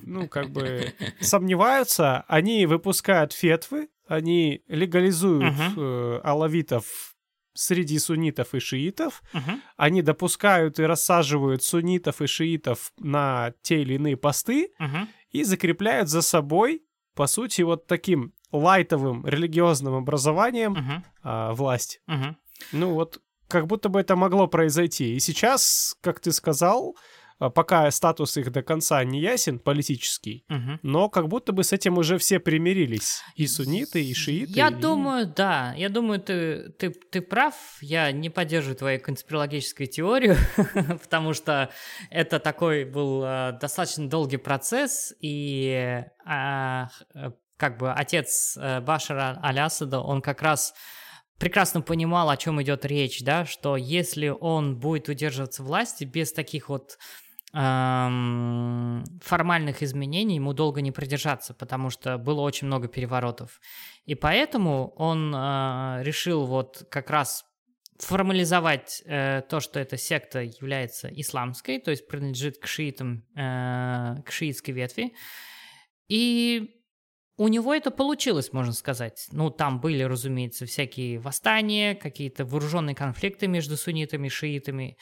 [0.04, 7.16] ну, как бы сомневаются, они выпускают фетвы, они легализуют э, алавитов
[7.54, 9.62] среди суннитов и шиитов, Мгм.
[9.78, 15.08] они допускают и рассаживают суннитов и шиитов на те или иные посты Мгм.
[15.32, 16.84] и закрепляют за собой,
[17.16, 21.04] по сути, вот таким лайтовым религиозным образованием Мгм.
[21.24, 22.02] а, власть.
[22.08, 22.38] Мгм.
[22.72, 25.16] Ну вот, как будто бы это могло произойти.
[25.16, 26.96] И сейчас, как ты сказал,
[27.40, 30.80] пока статус их до конца не ясен, политический, Мгм.
[30.84, 33.22] но как будто бы с этим уже все примирились.
[33.36, 34.52] И сунниты, и шииты.
[34.52, 35.74] Я и- думаю, да.
[35.78, 37.56] Я думаю, ты, ты, ты прав.
[37.82, 40.36] Я не поддерживаю твою конспирологическую теорию,
[41.02, 41.70] потому что
[42.10, 49.40] это такой был э, достаточно долгий процесс, и а, э, как бы отец э, Башара
[49.44, 50.74] Аль-Асада, он как раз
[51.38, 56.68] прекрасно понимал, о чем идет речь, да, что если он будет удерживаться власти без таких
[56.68, 56.98] вот
[57.52, 63.60] формальных изменений ему долго не продержаться, потому что было очень много переворотов.
[64.06, 67.46] И поэтому он э, решил вот как раз
[68.00, 74.32] формализовать э, то, что эта секта является исламской, то есть принадлежит к шиитам, э, к
[74.32, 75.14] шиитской ветви.
[76.08, 76.80] И
[77.40, 79.30] у него это получилось, можно сказать.
[79.32, 84.98] Ну, там были, разумеется, всякие восстания, какие-то вооруженные конфликты между суннитами и шиитами.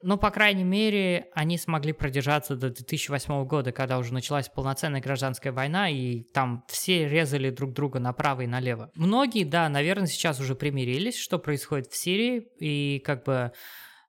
[0.00, 5.52] Но, по крайней мере, они смогли продержаться до 2008 года, когда уже началась полноценная гражданская
[5.52, 8.92] война, и там все резали друг друга направо и налево.
[8.94, 13.52] Многие, да, наверное, сейчас уже примирились, что происходит в Сирии, и как бы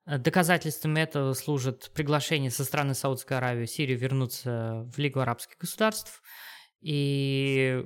[0.06, 6.22] э, доказательством этого служит приглашение со стороны Саудовской Аравии Сирию вернуться в Лигу арабских государств.
[6.80, 7.84] И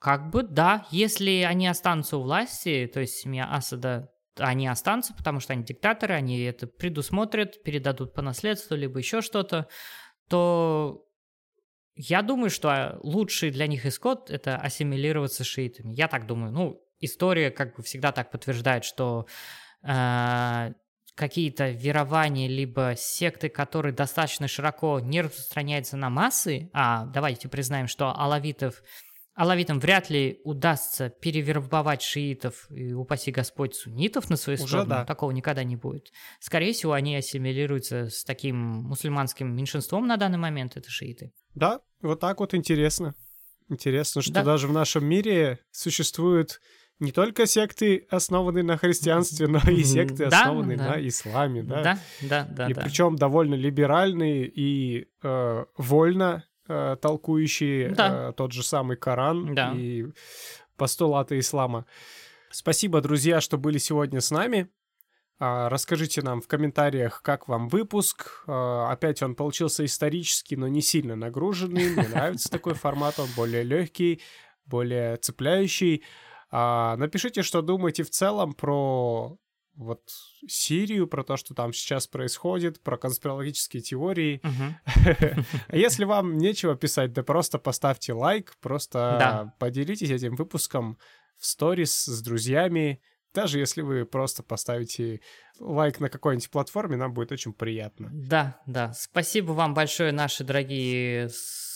[0.00, 4.10] как бы, да, если они останутся у власти, то есть семья Асада,
[4.40, 9.68] они останутся, потому что они диктаторы, они это предусмотрят, передадут по наследству, либо еще что-то,
[10.28, 11.06] то
[11.94, 15.92] я думаю, что лучший для них исход– это ассимилироваться шиитами.
[15.92, 16.52] Я так думаю.
[16.52, 19.26] Ну, история как бы всегда так подтверждает, что
[19.82, 20.72] э,
[21.14, 28.14] какие-то верования, либо секты, которые достаточно широко не распространяются на массы, а давайте признаем, что
[28.16, 28.82] алавитов
[29.40, 34.90] Алавитам вряд ли удастся перевербовать шиитов и, упаси Господь, суннитов на свою Уже сторону.
[34.90, 35.04] да.
[35.06, 36.12] Такого никогда не будет.
[36.40, 41.32] Скорее всего, они ассимилируются с таким мусульманским меньшинством на данный момент, это шииты.
[41.54, 43.14] Да, вот так вот интересно.
[43.70, 44.44] Интересно, что Да.
[44.44, 46.60] даже в нашем мире существуют
[46.98, 50.90] не только секты, основанные на христианстве, но и секты, Да, основанные да.
[50.96, 51.82] на исламе, да.
[51.82, 52.82] Да, да, да, и да.
[52.82, 56.44] причем довольно либеральные и э, вольно
[57.00, 58.30] толкующие Да.
[58.30, 59.72] э, тот же самый Коран Да.
[59.74, 60.06] и
[60.76, 61.86] постулаты ислама.
[62.50, 64.68] Спасибо, друзья, что были сегодня с нами.
[65.38, 68.42] А, Расскажите нам в комментариях, как вам выпуск.
[68.46, 71.90] А, Опять он получился исторический, но не сильно нагруженный.
[71.90, 74.20] Мне нравится такой формат, он более легкий,
[74.66, 76.02] более цепляющий.
[76.50, 79.36] А, Напишите, что думаете в целом про
[79.80, 80.02] вот
[80.46, 84.40] Сирию, про то, что там сейчас происходит, про конспирологические теории.
[85.72, 90.98] Если вам нечего писать, да просто поставьте лайк, просто поделитесь этим выпуском
[91.38, 93.00] в сторис с друзьями.
[93.32, 95.20] Даже если вы просто поставите
[95.60, 98.10] лайк на какой-нибудь платформе, нам будет очень приятно.
[98.12, 98.92] Да, да.
[98.92, 101.28] Спасибо вам большое, наши дорогие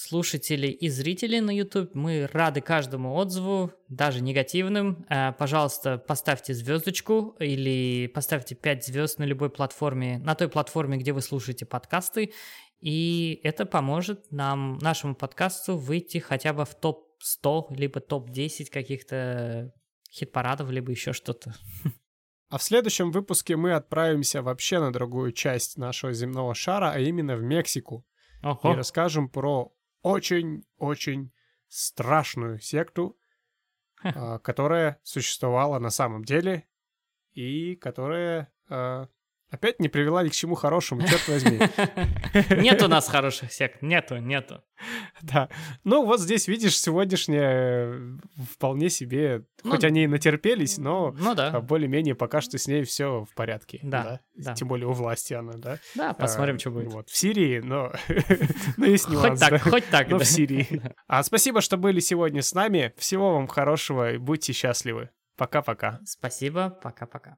[0.05, 1.95] слушатели и зрители на YouTube.
[1.95, 5.07] Мы рады каждому отзыву, даже негативным.
[5.09, 11.13] Э, Пожалуйста, поставьте звездочку или поставьте 5 звезд на любой платформе, на той платформе, где
[11.13, 12.33] вы слушаете подкасты.
[12.81, 19.73] И это поможет нам, нашему подкасту, выйти хотя бы в топ-100, либо топ-10 каких-то
[20.13, 21.55] хит-парадов, либо еще что-то.
[22.51, 27.37] А в следующем выпуске мы отправимся вообще на другую часть нашего земного шара, а именно
[27.37, 28.07] в Мексику.
[28.43, 28.75] И Ого.
[28.75, 29.73] расскажем про
[30.05, 31.33] очень-очень
[31.67, 33.19] страшную секту,
[34.03, 36.69] а, которая существовала на самом деле
[37.33, 39.09] и которая а,
[39.55, 41.59] опять не привела ни к чему хорошему, черт возьми.
[42.63, 44.63] Нет у нас хороших сект, нету, нету.
[45.23, 45.49] Да.
[45.85, 48.17] Ну, вот здесь, видишь, сегодняшняя э,
[48.53, 49.45] вполне себе...
[49.63, 53.25] Ну, Хоть они и натерпелись, но Ну а, да, более-менее пока что с ней все
[53.25, 53.81] в порядке.
[53.83, 54.55] Да, да.
[54.55, 55.79] Тем более у власти она, да.
[55.95, 56.93] да, посмотрим, А, что будет.
[56.93, 57.93] Вот, в Сирии, но...
[58.77, 59.59] но есть Хоть нюанс, так, да.
[59.59, 60.09] хоть так.
[60.09, 60.25] Но да.
[60.25, 60.83] в Сирии.
[61.07, 62.93] А спасибо, что были сегодня с нами.
[62.97, 65.11] Всего вам хорошего и будьте счастливы.
[65.37, 66.01] Пока-пока.
[66.05, 67.37] Спасибо, пока-пока.